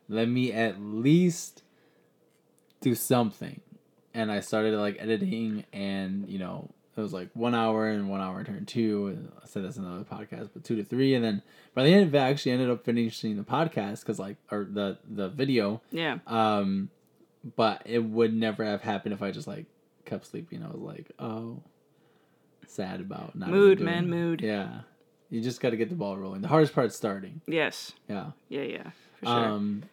Let 0.10 0.28
me 0.28 0.52
at 0.52 0.82
least 0.82 1.62
do 2.82 2.96
something. 2.96 3.62
And 4.16 4.32
I 4.32 4.40
started 4.40 4.76
like 4.78 4.98
editing 5.00 5.64
and, 5.72 6.28
you 6.28 6.40
know, 6.40 6.72
it 6.98 7.02
was 7.02 7.14
like 7.14 7.30
one 7.34 7.56
hour 7.56 7.88
and 7.88 8.10
one 8.10 8.22
hour 8.22 8.44
turned 8.44 8.68
two. 8.68 9.08
And 9.08 9.32
I 9.42 9.46
said 9.46 9.64
that's 9.64 9.78
another 9.78 10.04
podcast, 10.04 10.50
but 10.54 10.64
two 10.64 10.76
to 10.76 10.84
three. 10.84 11.14
And 11.14 11.24
then 11.24 11.44
by 11.76 11.84
the 11.84 11.94
end 11.94 12.08
of 12.08 12.16
it, 12.16 12.20
I 12.20 12.30
actually 12.30 12.54
ended 12.54 12.72
up 12.72 12.84
finishing 12.84 13.38
the 13.38 13.44
podcast 13.44 14.02
because 14.02 14.18
like, 14.18 14.38
or 14.52 14.68
the, 14.70 14.98
the 15.08 15.30
video. 15.30 15.82
Yeah. 15.92 16.18
Um, 16.26 16.90
but 17.56 17.84
it 17.86 18.00
would 18.00 18.34
never 18.34 18.64
have 18.66 18.82
happened 18.82 19.14
if 19.14 19.22
I 19.22 19.30
just 19.30 19.48
like 19.48 19.66
kept 20.06 20.26
sleeping. 20.26 20.64
I 20.64 20.68
was 20.68 20.82
like, 20.82 21.12
oh, 21.20 21.62
sad 22.68 23.02
about 23.02 23.36
not. 23.36 23.50
Mood, 23.50 23.80
doing 23.80 23.90
man, 23.90 24.10
mood. 24.10 24.42
Yeah, 24.42 24.82
you 25.30 25.42
just 25.42 25.62
got 25.62 25.72
to 25.72 25.78
get 25.78 25.90
the 25.90 25.96
ball 25.96 26.18
rolling. 26.18 26.42
The 26.42 26.48
hardest 26.48 26.74
part's 26.74 26.96
starting. 26.96 27.42
Yes. 27.48 27.94
Yeah. 28.08 28.32
Yeah. 28.50 28.62
Yeah. 28.62 28.90
For 29.20 29.26
sure. 29.26 29.34
Um, 29.34 29.84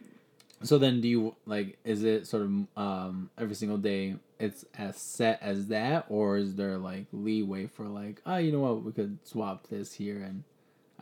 so 0.63 0.79
then, 0.79 1.01
do 1.01 1.09
you 1.09 1.35
like? 1.47 1.79
Is 1.85 2.05
it 2.05 2.27
sort 2.27 2.43
of 2.43 2.51
um 2.77 3.31
every 3.39 3.55
single 3.55 3.79
day? 3.79 4.17
It's 4.39 4.65
as 4.79 4.97
set 4.97 5.39
as 5.43 5.67
that, 5.67 6.07
or 6.09 6.39
is 6.39 6.55
there 6.55 6.79
like 6.79 7.07
leeway 7.13 7.67
for 7.67 7.85
like, 7.85 8.23
oh, 8.25 8.39
you 8.39 8.53
know 8.53 8.61
what, 8.61 8.83
we 8.83 8.93
could 8.93 9.19
swap 9.23 9.67
this 9.67 9.93
here 9.93 10.23
and 10.23 10.45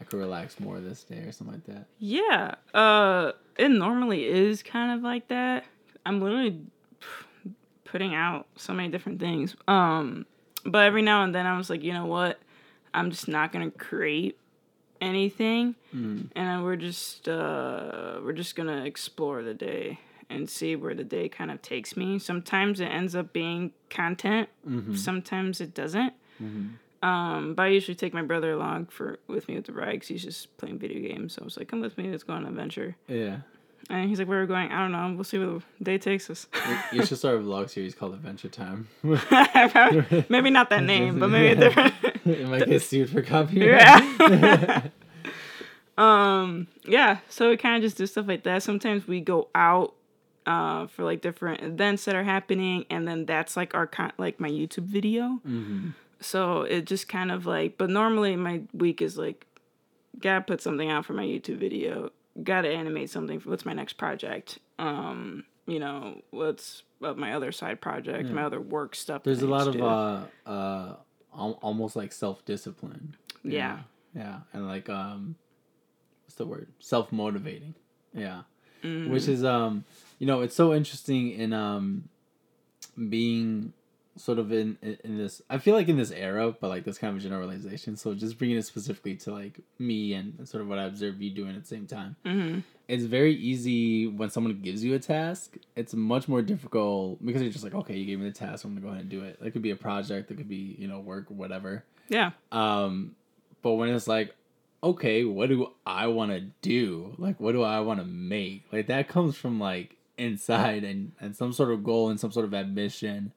I 0.01 0.05
could 0.05 0.19
relax 0.19 0.61
more 0.61 0.81
this 0.81 1.05
day 1.05 1.19
or 1.19 1.33
something 1.33 1.55
like 1.55 1.67
that. 1.67 1.87
Yeah. 1.99 2.55
Uh, 2.73 3.33
it 3.57 3.69
normally 3.71 4.27
is 4.27 4.63
kind 4.63 4.93
of 4.93 5.03
like 5.03 5.29
that. 5.29 5.65
I'm 6.07 6.21
literally 6.21 6.61
putting 7.91 8.15
out 8.15 8.47
so 8.57 8.73
many 8.73 8.89
different 8.89 9.19
things. 9.21 9.57
Um, 9.67 10.27
but 10.65 10.85
every 10.87 11.03
now 11.03 11.23
and 11.25 11.35
then 11.35 11.47
I 11.47 11.57
was 11.57 11.71
like, 11.71 11.83
you 11.83 11.93
know 11.93 12.07
what? 12.07 12.39
I'm 12.95 13.11
just 13.11 13.29
not 13.29 13.53
gonna 13.53 13.71
create 13.71 14.39
anything, 15.01 15.75
Mm. 15.95 16.31
and 16.35 16.65
we're 16.65 16.77
just 16.77 17.29
uh, 17.29 18.19
we're 18.23 18.33
just 18.33 18.57
gonna 18.57 18.85
explore 18.85 19.43
the 19.43 19.55
day 19.55 20.01
and 20.31 20.49
see 20.51 20.77
where 20.77 20.95
the 20.95 21.05
day 21.05 21.29
kind 21.29 21.51
of 21.51 21.63
takes 21.63 21.97
me. 21.97 22.19
Sometimes 22.19 22.81
it 22.81 22.87
ends 22.87 23.15
up 23.15 23.33
being 23.33 23.73
content. 23.89 24.49
Mm-hmm. 24.69 24.95
Sometimes 24.95 25.61
it 25.61 25.73
doesn't. 25.75 26.13
Um, 27.01 27.55
but 27.55 27.63
I 27.63 27.69
usually 27.69 27.95
take 27.95 28.13
my 28.13 28.23
brother 28.23 28.51
along 28.53 28.87
for 28.87 29.19
with 29.29 29.49
me 29.49 29.55
with 29.55 29.67
the 29.67 29.73
ride 29.73 29.93
because 29.93 30.09
he's 30.09 30.25
just 30.25 30.57
playing 30.57 30.79
video 30.79 31.01
games. 31.09 31.35
So 31.35 31.43
I 31.43 31.45
was 31.45 31.57
like, 31.57 31.69
"Come 31.69 31.81
with 31.81 31.97
me, 31.97 32.11
let's 32.11 32.25
go 32.25 32.33
on 32.33 32.43
an 32.43 32.49
adventure." 32.49 32.97
Yeah. 33.07 33.39
And 33.91 34.09
he's 34.09 34.19
like, 34.19 34.29
"Where 34.29 34.39
are 34.39 34.43
we 34.43 34.47
going?" 34.49 34.71
I 34.71 34.81
don't 34.83 34.93
know. 34.93 35.13
We'll 35.15 35.25
see 35.25 35.39
where 35.39 35.47
the 35.49 35.63
day 35.83 35.97
takes 35.99 36.29
us. 36.29 36.47
You 36.93 37.07
should 37.07 37.17
start 37.19 37.37
a 37.37 37.39
vlog 37.39 37.71
series 37.71 37.95
called 37.95 38.13
Adventure 38.15 38.49
Time. 38.49 38.89
maybe 39.03 40.51
not 40.51 40.69
that 40.71 40.83
name, 40.85 41.19
but 41.19 41.29
maybe 41.29 41.49
a 41.49 41.57
different. 41.65 41.95
it 42.27 42.47
might 42.49 42.67
get 42.67 42.83
sued 42.91 43.09
for 43.11 43.23
copyright. 43.23 43.81
yeah. 44.21 44.83
um. 45.97 46.67
Yeah. 46.85 47.19
So 47.29 47.51
we 47.51 47.57
kind 47.57 47.77
of 47.77 47.83
just 47.83 47.97
do 47.97 48.07
stuff 48.07 48.29
like 48.29 48.45
that. 48.45 48.63
Sometimes 48.63 49.07
we 49.07 49.21
go 49.21 49.49
out. 49.55 49.95
uh, 50.47 50.87
for 50.87 51.05
like 51.05 51.21
different 51.21 51.63
events 51.63 52.05
that 52.07 52.15
are 52.15 52.25
happening, 52.25 52.85
and 52.91 53.07
then 53.07 53.27
that's 53.27 53.57
like 53.57 53.75
our 53.75 53.87
con- 53.87 54.13
like 54.19 54.41
my 54.41 54.49
YouTube 54.51 54.85
video. 54.85 55.41
Mm-hmm. 55.47 55.91
So 56.21 56.63
it 56.63 56.85
just 56.87 57.07
kind 57.09 57.31
of 57.31 57.45
like, 57.47 57.77
but 57.79 57.91
normally 57.91 58.35
my 58.37 58.63
week 58.73 59.03
is 59.03 59.17
like, 59.19 59.47
gotta 60.19 60.41
put 60.41 60.61
something 60.63 60.91
out 60.91 61.05
for 61.05 61.13
my 61.13 61.25
YouTube 61.25 61.59
video, 61.59 62.11
gotta 62.43 62.69
animate 62.69 63.11
something. 63.11 63.41
What's 63.45 63.65
my 63.67 63.73
next 63.73 63.95
project? 63.95 64.59
Um, 64.79 65.45
you 65.67 65.79
know, 65.79 66.23
what's 66.31 66.83
uh, 67.03 67.15
my 67.15 67.35
other 67.35 67.53
side 67.53 67.81
project, 67.81 68.31
my 68.31 68.43
other 68.45 68.61
work 68.61 68.95
stuff. 68.95 69.23
There's 69.25 69.43
a 69.43 69.47
lot 69.47 69.69
of 69.69 69.81
uh 69.81 70.21
uh 70.49 70.97
al- 71.37 71.59
almost 71.63 71.95
like 71.97 72.13
self 72.13 72.45
discipline. 72.45 73.17
Yeah. 73.45 73.81
Yeah, 74.15 74.41
and 74.53 74.67
like 74.67 74.89
um, 74.89 75.37
what's 76.25 76.35
the 76.37 76.47
word? 76.47 76.69
Self 76.81 77.13
motivating. 77.13 77.75
Yeah, 78.15 78.43
Mm. 78.83 79.11
which 79.11 79.29
is 79.29 79.45
um, 79.45 79.85
you 80.19 80.27
know, 80.27 80.41
it's 80.41 80.55
so 80.55 80.73
interesting 80.75 81.31
in 81.33 81.53
um, 81.53 82.09
being 83.09 83.73
sort 84.19 84.39
of 84.39 84.53
in, 84.53 84.77
in 84.83 84.99
in 85.05 85.19
this. 85.19 85.41
I 85.49 85.59
feel 85.59 85.75
like 85.75 85.89
in 85.89 85.97
this 85.97 86.11
era, 86.11 86.55
but 86.61 86.69
like 86.69 86.85
this 86.85 86.99
kind 86.99 87.17
of 87.17 87.23
generalization. 87.23 87.97
So 87.97 88.15
just 88.15 88.37
bringing 88.39 88.57
it 88.57 88.65
specifically 88.67 89.17
to 89.17 89.33
like 89.33 89.61
me 89.79 90.13
and 90.15 90.47
sort 90.49 90.61
of 90.63 90.69
what 90.69 90.79
I 90.79 90.85
observe 90.85 91.21
you 91.23 91.31
doing 91.31 91.55
at 91.57 91.63
the 91.63 91.67
same 91.69 91.87
time. 91.87 92.17
Mhm. 92.25 92.63
It's 92.89 93.05
very 93.05 93.35
easy 93.35 94.07
when 94.07 94.31
someone 94.31 94.61
gives 94.61 94.83
you 94.83 94.95
a 94.95 94.99
task. 94.99 95.57
It's 95.77 95.95
much 95.95 96.27
more 96.29 96.41
difficult 96.43 97.25
because 97.25 97.43
you're 97.43 97.53
just 97.53 97.65
like, 97.65 97.75
okay, 97.75 97.97
you 97.97 98.07
gave 98.07 98.19
me 98.19 98.27
the 98.27 98.35
task, 98.35 98.65
I'm 98.65 98.71
gonna 98.73 98.81
go 98.81 98.89
ahead 98.89 99.03
and 99.03 99.11
do 99.11 99.23
it. 99.23 99.39
It 99.43 99.51
could 99.53 99.63
be 99.63 99.71
a 99.71 99.77
project, 99.77 100.31
it 100.31 100.37
could 100.37 100.49
be 100.49 100.77
you 100.79 100.89
know 100.89 101.01
work 101.01 101.31
or 101.31 101.35
whatever. 101.35 101.85
Yeah. 102.09 102.31
Um, 102.53 103.15
but 103.63 103.73
when 103.75 103.91
it's 103.91 104.09
like, 104.09 104.35
okay, 104.83 105.25
what 105.25 105.49
do 105.49 105.69
I 105.85 106.07
want 106.07 106.31
to 106.31 106.41
do? 106.63 107.15
Like, 107.19 107.39
what 107.41 107.53
do 107.53 107.63
I 107.63 107.81
want 107.81 108.01
to 108.01 108.07
make? 108.07 108.65
Like 108.73 108.87
that 108.87 109.09
comes 109.09 109.37
from 109.37 109.59
like 109.61 109.97
inside 110.17 110.83
and 110.83 111.13
and 111.21 111.37
some 111.37 111.53
sort 111.53 111.71
of 111.73 111.85
goal 111.85 112.09
and 112.11 112.19
some 112.19 112.33
sort 112.33 112.45
of 112.47 112.55
ambition. 112.55 113.33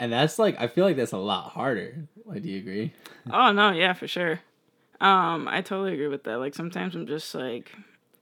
And 0.00 0.12
that's 0.12 0.38
like 0.38 0.60
I 0.60 0.68
feel 0.68 0.84
like 0.84 0.96
that's 0.96 1.12
a 1.12 1.18
lot 1.18 1.50
harder. 1.50 2.06
Like, 2.24 2.42
do 2.42 2.50
you 2.50 2.58
agree? 2.58 2.92
Oh 3.30 3.52
no, 3.52 3.72
yeah, 3.72 3.92
for 3.92 4.06
sure. 4.06 4.40
Um, 5.00 5.48
I 5.48 5.60
totally 5.62 5.94
agree 5.94 6.08
with 6.08 6.24
that. 6.24 6.38
Like 6.38 6.54
sometimes 6.54 6.94
I'm 6.94 7.06
just 7.06 7.34
like, 7.34 7.72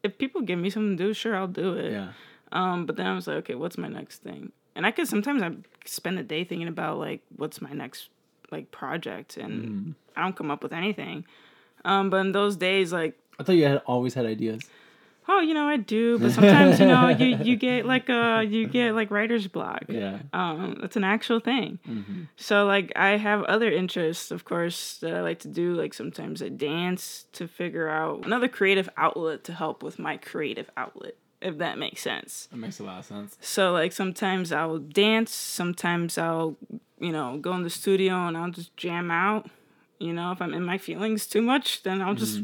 if 0.03 0.19
people 0.19 0.43
give 0.43 0.59
me 0.59 0.71
something 0.71 0.97
to 0.97 1.05
do, 1.05 1.15
sure, 1.15 1.37
I'll 1.37 1.49
do 1.49 1.75
it. 1.75 1.93
Yeah. 1.93 2.13
Um, 2.53 2.87
but 2.87 2.97
then 2.97 3.07
I 3.07 3.15
was 3.15 3.27
like, 3.27 3.37
okay, 3.39 3.55
what's 3.55 3.77
my 3.77 3.89
next 3.89 4.23
thing? 4.23 4.53
And 4.75 4.87
I 4.87 4.91
could 4.91 5.09
sometimes 5.09 5.43
I 5.43 5.53
spend 5.85 6.19
a 6.19 6.23
day 6.23 6.45
thinking 6.45 6.69
about 6.69 6.99
like 6.99 7.23
what's 7.37 7.61
my 7.61 7.73
next 7.73 8.09
like 8.53 8.71
project, 8.71 9.37
and 9.37 9.95
I 10.15 10.23
don't 10.23 10.37
come 10.37 10.51
up 10.51 10.63
with 10.63 10.73
anything. 10.73 11.25
Um, 11.85 12.11
but 12.11 12.19
in 12.19 12.33
those 12.33 12.57
days, 12.57 12.93
like, 12.93 13.19
I 13.39 13.43
thought 13.43 13.57
you 13.57 13.65
had 13.65 13.83
always 13.87 14.15
had 14.15 14.27
ideas. 14.27 14.63
Oh, 15.29 15.41
you 15.41 15.55
know, 15.55 15.67
I 15.67 15.77
do, 15.77 16.19
but 16.23 16.33
sometimes 16.33 16.79
you 16.81 16.87
know, 16.87 17.09
you 17.09 17.37
you 17.43 17.57
get 17.57 17.85
like 17.87 18.09
uh 18.11 18.45
you 18.47 18.67
get 18.67 18.95
like 18.95 19.11
writer's 19.11 19.47
block. 19.49 19.85
Yeah. 19.89 20.19
Um, 20.33 20.81
it's 20.83 20.97
an 20.97 21.05
actual 21.05 21.41
thing. 21.41 21.79
Mm-hmm. 21.89 22.23
So 22.37 22.65
like 22.67 22.93
I 22.97 23.17
have 23.17 23.43
other 23.45 23.71
interests, 23.71 24.31
of 24.31 24.45
course, 24.45 24.99
that 24.99 25.15
I 25.15 25.21
like 25.23 25.41
to 25.41 25.49
do. 25.49 25.75
Like 25.75 25.95
sometimes 25.95 26.43
I 26.43 26.49
dance 26.49 27.27
to 27.33 27.49
figure 27.49 27.89
out 27.89 28.25
another 28.27 28.49
creative 28.49 28.89
outlet 28.97 29.45
to 29.45 29.53
help 29.53 29.83
with 29.83 29.99
my 29.99 30.17
creative 30.17 30.71
outlet, 30.77 31.17
if 31.41 31.59
that 31.59 31.79
makes 31.79 32.03
sense. 32.03 32.49
That 32.51 32.59
makes 32.59 32.79
a 32.81 32.85
lot 32.85 32.99
of 33.01 33.05
sense. 33.05 33.37
So 33.41 33.73
like 33.73 33.93
sometimes 33.93 34.53
I'll 34.53 34.79
dance, 34.79 35.33
sometimes 35.33 36.19
I'll, 36.19 36.57
you 37.01 37.13
know, 37.13 37.39
go 37.39 37.53
in 37.55 37.63
the 37.63 37.71
studio 37.71 38.15
and 38.29 38.37
I'll 38.37 38.51
just 38.51 38.77
jam 38.77 39.11
out. 39.11 39.51
You 39.99 40.13
know, 40.13 40.31
if 40.33 40.43
I'm 40.43 40.53
in 40.55 40.63
my 40.63 40.79
feelings 40.79 41.27
too 41.27 41.41
much, 41.43 41.83
then 41.83 42.03
I'll 42.03 42.15
just 42.15 42.41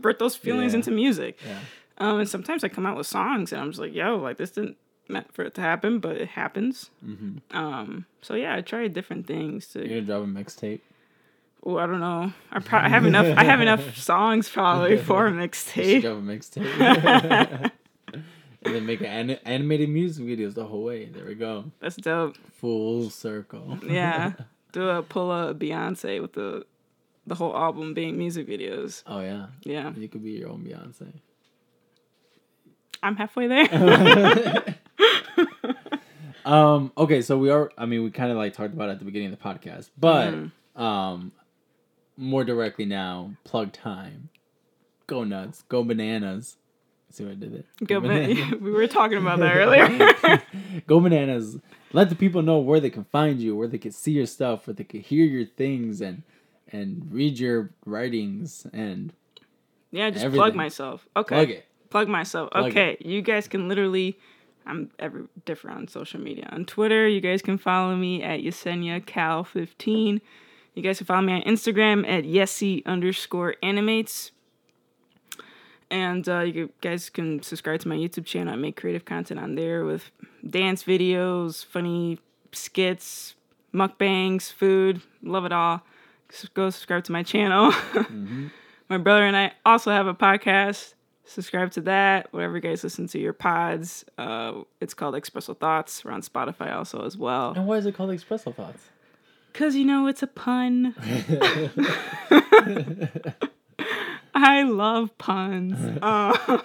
put 0.00 0.18
those 0.18 0.36
feelings 0.36 0.72
Mm-hmm. 0.72 0.76
Yeah. 0.76 0.78
into 0.78 0.90
music. 0.92 1.38
Yeah. 1.46 1.58
Um, 1.98 2.20
and 2.20 2.28
sometimes 2.28 2.64
I 2.64 2.68
come 2.68 2.86
out 2.86 2.96
with 2.96 3.06
songs 3.06 3.52
and 3.52 3.60
I'm 3.60 3.68
just 3.70 3.80
like, 3.80 3.94
yo, 3.94 4.16
like 4.16 4.36
this 4.38 4.50
didn't 4.52 4.76
meant 5.08 5.32
for 5.32 5.42
it 5.44 5.54
to 5.54 5.60
happen, 5.60 5.98
but 5.98 6.16
it 6.16 6.28
happens. 6.28 6.90
Mm-hmm. 7.04 7.56
Um, 7.56 8.06
so 8.20 8.34
yeah, 8.34 8.54
I 8.56 8.60
try 8.62 8.88
different 8.88 9.26
things 9.26 9.66
to 9.68 9.80
You're 9.80 10.00
gonna 10.00 10.02
drop 10.02 10.22
a 10.22 10.26
mixtape. 10.26 10.80
Oh, 11.64 11.78
I 11.78 11.86
don't 11.86 12.00
know. 12.00 12.32
I 12.50 12.58
pro- 12.58 12.80
I 12.80 12.88
have 12.88 13.06
enough. 13.06 13.38
I 13.38 13.44
have 13.44 13.60
enough 13.60 13.96
songs 14.10 14.48
probably 14.48 14.96
for 14.96 15.28
a 15.28 15.32
mixtape. 15.32 16.02
drop 16.02 16.18
a 16.18 16.20
mixtape. 16.20 17.70
and 18.64 18.74
then 18.74 18.86
make 18.86 19.00
an 19.00 19.06
ani- 19.06 19.38
animated 19.44 19.88
music 19.88 20.24
videos 20.24 20.54
the 20.54 20.64
whole 20.64 20.82
way. 20.82 21.06
There 21.06 21.24
we 21.24 21.34
go. 21.34 21.66
That's 21.80 21.96
dope. 21.96 22.36
Full 22.54 23.10
circle. 23.10 23.78
Yeah, 23.86 24.32
do 24.72 24.88
a 24.88 25.02
pull 25.02 25.30
a 25.30 25.54
Beyonce 25.54 26.20
with 26.20 26.32
the 26.32 26.64
the 27.26 27.36
whole 27.36 27.56
album 27.56 27.94
being 27.94 28.18
music 28.18 28.48
videos. 28.48 29.02
Oh 29.06 29.20
yeah. 29.20 29.46
Yeah, 29.62 29.92
You 29.96 30.08
could 30.08 30.24
be 30.24 30.32
your 30.32 30.48
own 30.48 30.64
Beyonce. 30.64 31.12
I'm 33.02 33.16
halfway 33.16 33.46
there. 33.48 34.74
Um. 36.44 36.90
Okay. 36.98 37.22
So 37.22 37.38
we 37.38 37.50
are. 37.50 37.70
I 37.78 37.86
mean, 37.86 38.02
we 38.02 38.10
kind 38.10 38.32
of 38.32 38.36
like 38.36 38.52
talked 38.52 38.74
about 38.74 38.88
it 38.88 38.92
at 38.94 38.98
the 38.98 39.04
beginning 39.04 39.32
of 39.32 39.38
the 39.38 39.44
podcast, 39.44 39.90
but 39.96 40.32
Mhm. 40.34 40.50
um, 40.80 41.30
more 42.16 42.42
directly 42.42 42.84
now, 42.84 43.34
plug 43.44 43.72
time. 43.72 44.28
Go 45.06 45.22
nuts. 45.22 45.62
Go 45.68 45.84
bananas. 45.84 46.56
See 47.10 47.22
what 47.22 47.32
I 47.32 47.34
did 47.36 47.54
there. 47.54 47.86
Go 47.86 48.00
bananas. 48.00 48.38
ba- 48.50 48.56
we 48.60 48.72
were 48.72 48.88
talking 48.88 49.18
about 49.18 49.38
that 49.38 49.54
earlier. 49.54 50.42
Go 50.88 50.98
bananas. 50.98 51.58
Let 51.92 52.08
the 52.08 52.16
people 52.16 52.42
know 52.42 52.58
where 52.58 52.80
they 52.80 52.90
can 52.90 53.04
find 53.04 53.38
you, 53.40 53.54
where 53.54 53.68
they 53.68 53.78
can 53.78 53.92
see 53.92 54.10
your 54.10 54.26
stuff, 54.26 54.66
where 54.66 54.74
they 54.74 54.82
can 54.84 54.98
hear 55.00 55.24
your 55.24 55.44
things 55.46 56.00
and 56.00 56.24
and 56.72 57.06
read 57.12 57.38
your 57.38 57.70
writings 57.86 58.66
and 58.72 59.12
yeah, 59.92 60.10
just 60.10 60.26
plug 60.34 60.56
myself. 60.56 61.06
Okay, 61.14 61.36
plug 61.36 61.50
it. 61.50 61.66
Plug 61.92 62.08
myself. 62.08 62.48
Okay, 62.54 62.96
you 63.00 63.20
guys 63.20 63.46
can 63.46 63.68
literally. 63.68 64.18
I'm 64.64 64.90
every 64.98 65.24
different 65.44 65.76
on 65.76 65.88
social 65.88 66.20
media. 66.20 66.48
On 66.50 66.64
Twitter, 66.64 67.06
you 67.06 67.20
guys 67.20 67.42
can 67.42 67.58
follow 67.58 67.94
me 67.94 68.22
at 68.22 68.40
Yessenia 68.40 69.04
Cal 69.04 69.44
15. 69.44 70.22
You 70.74 70.82
guys 70.82 70.96
can 70.96 71.06
follow 71.06 71.20
me 71.20 71.34
on 71.34 71.42
Instagram 71.42 72.08
at 72.08 72.24
Yessie 72.24 72.82
underscore 72.86 73.56
animates. 73.62 74.30
And 75.90 76.26
uh, 76.26 76.40
you 76.40 76.70
guys 76.80 77.10
can 77.10 77.42
subscribe 77.42 77.80
to 77.80 77.88
my 77.88 77.96
YouTube 77.96 78.24
channel. 78.24 78.54
I 78.54 78.56
make 78.56 78.76
creative 78.80 79.04
content 79.04 79.38
on 79.38 79.56
there 79.56 79.84
with 79.84 80.10
dance 80.48 80.84
videos, 80.84 81.62
funny 81.62 82.20
skits, 82.52 83.34
mukbangs, 83.74 84.50
food. 84.50 85.02
Love 85.22 85.44
it 85.44 85.52
all. 85.52 85.82
Go 86.54 86.70
subscribe 86.70 87.04
to 87.04 87.12
my 87.12 87.22
channel. 87.22 87.74
My 88.88 88.98
brother 88.98 89.24
and 89.24 89.36
I 89.36 89.52
also 89.64 89.90
have 89.90 90.06
a 90.06 90.14
podcast. 90.14 90.94
Subscribe 91.32 91.70
to 91.72 91.80
that. 91.82 92.32
Whatever 92.32 92.56
you 92.56 92.60
guys 92.60 92.84
listen 92.84 93.06
to 93.08 93.18
your 93.18 93.32
pods. 93.32 94.04
Uh, 94.18 94.60
it's 94.82 94.92
called 94.92 95.14
Expresso 95.14 95.56
Thoughts. 95.56 96.04
We're 96.04 96.10
on 96.10 96.20
Spotify 96.20 96.74
also 96.76 97.06
as 97.06 97.16
well. 97.16 97.54
And 97.56 97.66
why 97.66 97.78
is 97.78 97.86
it 97.86 97.94
called 97.94 98.10
Espresso 98.10 98.54
Thoughts? 98.54 98.82
Cause 99.54 99.74
you 99.74 99.86
know 99.86 100.06
it's 100.08 100.22
a 100.22 100.26
pun. 100.26 100.94
I 104.34 104.62
love 104.62 105.16
puns. 105.18 105.98
Uh, 106.02 106.58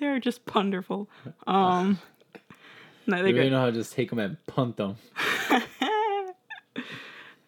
they're 0.00 0.18
just 0.20 0.40
wonderful. 0.54 1.08
Um, 1.46 1.98
no, 3.06 3.18
You 3.18 3.22
they're 3.24 3.34
really 3.34 3.50
know 3.50 3.60
how 3.60 3.66
to 3.66 3.72
just 3.72 3.92
take 3.92 4.08
them 4.10 4.18
and 4.18 4.36
punt 4.46 4.76
them. 4.78 4.96
It's 5.50 5.66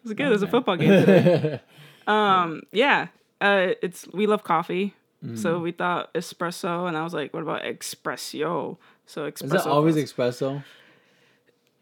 good. 0.05 0.17
There's 0.17 0.43
a 0.43 0.47
football 0.47 0.77
game 0.77 0.89
today. 0.89 1.59
Um, 2.07 2.61
yeah. 2.71 3.07
Uh, 3.41 3.69
it's 3.81 4.07
we 4.13 4.27
love 4.27 4.43
coffee, 4.43 4.93
Mm. 5.25 5.37
so 5.37 5.59
we 5.59 5.71
thought 5.71 6.13
espresso, 6.13 6.87
and 6.87 6.95
I 6.97 7.03
was 7.03 7.13
like, 7.13 7.33
what 7.33 7.43
about 7.43 7.63
espresso? 7.63 8.77
So 9.05 9.29
espresso. 9.31 9.43
Is 9.45 9.53
it 9.53 9.67
always 9.67 9.95
thoughts. 9.95 10.13
espresso? 10.13 10.63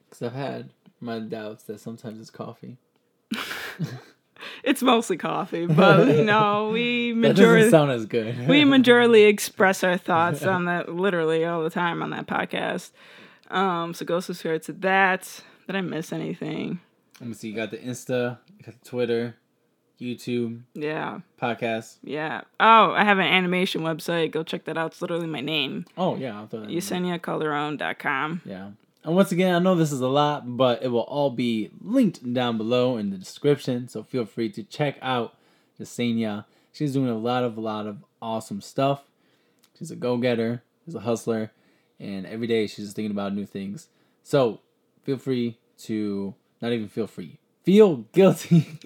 Because 0.10 0.28
I've 0.28 0.34
had 0.34 0.70
my 1.02 1.20
doubts 1.20 1.64
that 1.66 1.80
sometimes 1.80 2.20
it's 2.22 2.30
coffee. 2.30 2.78
it's 4.64 4.82
mostly 4.82 5.18
coffee, 5.18 5.66
but 5.68 6.08
you 6.16 6.24
know 6.24 6.70
we 6.72 7.12
That 7.14 7.36
doesn't 7.36 7.38
majority 7.46 7.70
sound 7.70 7.92
as 7.92 8.06
good. 8.06 8.48
we 8.48 8.64
majorly 8.64 9.28
express 9.28 9.84
our 9.84 9.98
thoughts 9.98 10.44
on 10.44 10.66
that 10.66 10.94
literally 10.94 11.46
all 11.46 11.64
the 11.64 11.70
time 11.70 12.02
on 12.02 12.10
that 12.12 12.28
podcast. 12.28 12.92
Um, 13.50 13.94
so 13.94 14.06
go 14.06 14.20
subscribe 14.20 14.62
to 14.64 14.74
that. 14.74 15.42
Did 15.68 15.76
I 15.76 15.82
miss 15.82 16.12
anything? 16.12 16.80
Let 17.20 17.30
me 17.30 17.36
see. 17.36 17.50
You 17.50 17.56
got 17.56 17.72
the 17.72 17.78
Insta, 17.78 18.38
you 18.58 18.66
got 18.66 18.82
the 18.82 18.90
Twitter, 18.90 19.36
YouTube, 20.02 20.62
Yeah, 20.74 21.20
podcast. 21.42 21.98
yeah. 22.04 22.42
Oh, 22.60 22.92
I 22.92 23.04
have 23.04 23.20
an 23.20 23.26
animation 23.28 23.82
website. 23.82 24.32
Go 24.32 24.44
check 24.44 24.66
that 24.66 24.78
out. 24.78 24.92
It's 24.92 25.02
literally 25.02 25.28
my 25.28 25.42
name. 25.42 25.86
Oh 25.98 26.16
yeah, 26.18 26.38
I'll 26.38 26.48
throw 26.48 26.62
that. 26.62 26.70
YesseniaCalderon.com. 26.70 28.42
Yeah. 28.46 28.72
And 29.06 29.16
once 29.16 29.32
again, 29.34 29.54
I 29.54 29.60
know 29.60 29.76
this 29.76 29.92
is 29.92 30.00
a 30.02 30.08
lot, 30.08 30.56
but 30.58 30.82
it 30.82 30.88
will 30.88 31.02
all 31.02 31.30
be 31.30 31.72
linked 31.82 32.34
down 32.34 32.58
below 32.58 32.96
in 32.98 33.10
the 33.10 33.18
description. 33.18 33.88
So 33.90 34.02
feel 34.04 34.26
free 34.26 34.50
to 34.52 34.64
check 34.64 34.98
out 35.02 35.36
Yessenia. 35.80 36.46
She's 36.72 36.94
doing 36.94 37.10
a 37.10 37.18
lot 37.18 37.44
of 37.44 37.58
a 37.58 37.62
lot 37.62 37.86
of 37.86 37.98
awesome 38.22 38.62
stuff. 38.62 39.04
She's 39.78 39.92
a 39.92 39.96
go-getter, 39.96 40.64
she's 40.86 40.96
a 40.96 41.02
hustler, 41.02 41.52
and 42.00 42.26
every 42.26 42.48
day 42.48 42.68
she's 42.68 42.86
just 42.86 42.96
thinking 42.96 43.12
about 43.12 43.34
new 43.34 43.46
things. 43.46 43.90
So 44.24 44.62
feel 45.04 45.18
free 45.18 45.58
to 45.80 46.34
not 46.62 46.72
even 46.72 46.88
feel 46.88 47.08
free. 47.08 47.40
Feel 47.64 47.98
guilty. 48.12 48.68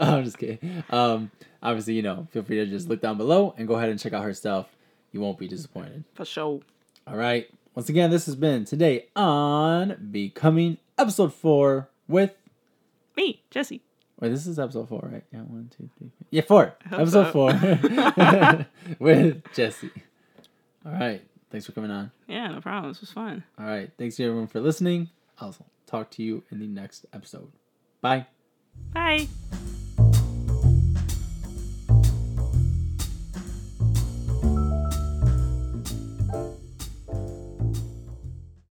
I'm 0.00 0.24
just 0.24 0.38
kidding. 0.38 0.84
Um, 0.90 1.30
obviously, 1.62 1.94
you 1.94 2.02
know, 2.02 2.26
feel 2.30 2.42
free 2.42 2.56
to 2.56 2.66
just 2.66 2.88
look 2.88 3.00
down 3.00 3.16
below 3.16 3.54
and 3.56 3.66
go 3.66 3.74
ahead 3.74 3.88
and 3.88 3.98
check 3.98 4.12
out 4.12 4.22
her 4.22 4.34
stuff. 4.34 4.66
You 5.12 5.20
won't 5.20 5.38
be 5.38 5.48
disappointed. 5.48 6.04
For 6.14 6.24
sure. 6.24 6.60
All 7.06 7.16
right. 7.16 7.48
Once 7.74 7.88
again, 7.88 8.10
this 8.10 8.26
has 8.26 8.36
been 8.36 8.64
today 8.64 9.06
on 9.16 10.08
Becoming 10.10 10.78
episode 10.98 11.32
four 11.32 11.88
with 12.08 12.34
Me, 13.16 13.42
Jesse. 13.50 13.80
Wait, 14.18 14.28
this 14.28 14.46
is 14.46 14.58
episode 14.58 14.88
four, 14.88 15.08
right? 15.10 15.24
Yeah, 15.32 15.40
one, 15.40 15.70
two, 15.76 15.88
three. 15.96 16.10
Four. 16.10 16.26
Yeah, 16.30 16.42
four. 16.42 16.74
Episode 16.92 17.26
so. 17.26 17.32
four 17.32 17.46
with 18.98 19.42
Yessie. 19.54 19.90
All 20.84 20.92
right. 20.92 21.22
Thanks 21.50 21.66
for 21.66 21.72
coming 21.72 21.90
on. 21.90 22.10
Yeah, 22.28 22.48
no 22.48 22.60
problem. 22.60 22.92
This 22.92 23.00
was 23.00 23.10
fun. 23.10 23.42
All 23.58 23.66
right. 23.66 23.90
Thanks 23.98 24.16
to 24.16 24.24
everyone 24.24 24.46
for 24.46 24.60
listening. 24.60 25.08
I'll 25.40 25.54
talk 25.90 26.10
to 26.12 26.22
you 26.22 26.44
in 26.50 26.60
the 26.60 26.66
next 26.66 27.06
episode. 27.12 27.52
Bye. 28.00 28.26
Bye. 28.92 29.28